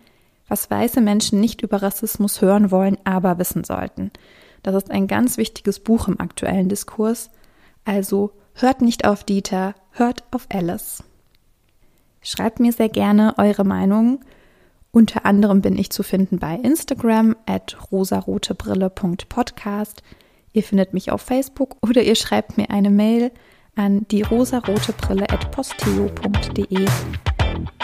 was 0.48 0.70
weiße 0.70 1.00
Menschen 1.00 1.40
nicht 1.40 1.62
über 1.62 1.82
Rassismus 1.82 2.42
hören 2.42 2.70
wollen, 2.70 2.98
aber 3.04 3.38
wissen 3.38 3.64
sollten. 3.64 4.10
Das 4.62 4.74
ist 4.74 4.90
ein 4.90 5.06
ganz 5.06 5.38
wichtiges 5.38 5.80
Buch 5.80 6.08
im 6.08 6.20
aktuellen 6.20 6.68
Diskurs. 6.68 7.30
Also 7.84 8.32
hört 8.54 8.82
nicht 8.82 9.06
auf 9.06 9.24
Dieter, 9.24 9.74
hört 9.92 10.24
auf 10.32 10.46
Alice. 10.52 11.02
Schreibt 12.20 12.60
mir 12.60 12.72
sehr 12.72 12.90
gerne 12.90 13.34
eure 13.38 13.64
Meinung. 13.64 14.20
Unter 14.92 15.24
anderem 15.24 15.62
bin 15.62 15.78
ich 15.78 15.90
zu 15.90 16.02
finden 16.02 16.38
bei 16.38 16.56
Instagram 16.56 17.34
at 17.46 17.78
rosarotebrille.podcast. 17.90 20.02
Ihr 20.52 20.64
findet 20.64 20.92
mich 20.92 21.12
auf 21.12 21.22
Facebook 21.22 21.76
oder 21.80 22.02
ihr 22.02 22.16
schreibt 22.16 22.58
mir 22.58 22.68
eine 22.70 22.90
Mail 22.90 23.30
an 23.76 24.06
die 24.10 24.22
rosarote 24.22 24.92
Brille 24.92 25.28
at 25.30 25.50
posteo.de. 25.50 26.86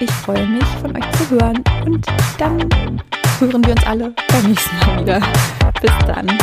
Ich 0.00 0.10
freue 0.10 0.46
mich, 0.46 0.64
von 0.80 0.96
euch 0.96 1.10
zu 1.12 1.30
hören 1.30 1.62
und 1.84 2.06
dann 2.38 2.68
hören 3.38 3.64
wir 3.64 3.72
uns 3.72 3.86
alle 3.86 4.14
beim 4.28 4.50
nächsten 4.50 4.76
Mal 4.78 5.00
wieder. 5.02 5.20
Bis 5.80 5.92
dann. 6.06 6.38